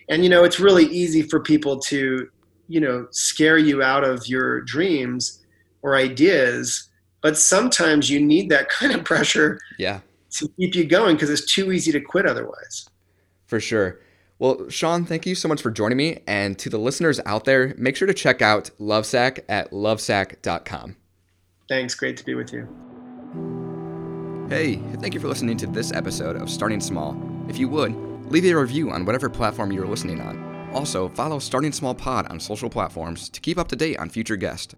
and 0.09 0.23
you 0.23 0.29
know 0.29 0.43
it's 0.43 0.59
really 0.59 0.85
easy 0.85 1.21
for 1.21 1.39
people 1.39 1.79
to 1.79 2.27
you 2.67 2.81
know 2.81 3.07
scare 3.11 3.57
you 3.57 3.81
out 3.81 4.03
of 4.03 4.27
your 4.27 4.61
dreams 4.61 5.45
or 5.87 5.95
ideas 5.95 6.89
but 7.21 7.37
sometimes 7.37 8.09
you 8.09 8.19
need 8.19 8.49
that 8.49 8.69
kind 8.79 8.93
of 8.93 9.03
pressure 9.03 9.59
yeah 9.79 9.99
to 10.29 10.47
keep 10.59 10.75
you 10.75 10.85
going 10.85 11.15
because 11.15 11.29
it's 11.29 11.53
too 11.53 11.71
easy 11.71 11.91
to 11.91 12.01
quit 12.01 12.25
otherwise 12.25 12.89
for 13.47 13.59
sure 13.59 13.99
well, 14.39 14.69
Shawn, 14.69 15.03
thank 15.05 15.25
you 15.25 15.33
so 15.33 15.47
much 15.47 15.63
for 15.63 15.71
joining 15.71 15.97
me. 15.97 16.19
And 16.27 16.59
to 16.59 16.69
the 16.69 16.77
listeners 16.77 17.19
out 17.25 17.45
there, 17.45 17.73
make 17.75 17.95
sure 17.95 18.07
to 18.07 18.13
check 18.13 18.39
out 18.41 18.69
Lovesac 18.79 19.39
at 19.49 19.71
lovesac.com. 19.71 20.95
Thanks. 21.67 21.95
Great 21.95 22.17
to 22.17 22.25
be 22.25 22.35
with 22.35 22.53
you. 22.53 22.67
Hey, 24.49 24.75
thank 25.01 25.13
you 25.13 25.19
for 25.19 25.27
listening 25.27 25.57
to 25.57 25.67
this 25.67 25.91
episode 25.91 26.35
of 26.35 26.49
Starting 26.49 26.79
Small. 26.79 27.19
If 27.49 27.57
you 27.57 27.67
would, 27.69 27.93
leave 28.31 28.45
a 28.45 28.53
review 28.53 28.91
on 28.91 29.05
whatever 29.05 29.29
platform 29.29 29.71
you're 29.71 29.87
listening 29.87 30.21
on. 30.21 30.69
Also, 30.73 31.09
follow 31.09 31.39
Starting 31.39 31.71
Small 31.71 31.95
Pod 31.95 32.27
on 32.27 32.39
social 32.39 32.69
platforms 32.69 33.29
to 33.29 33.41
keep 33.41 33.57
up 33.57 33.67
to 33.69 33.75
date 33.75 33.97
on 33.97 34.09
future 34.09 34.37
guests. 34.37 34.75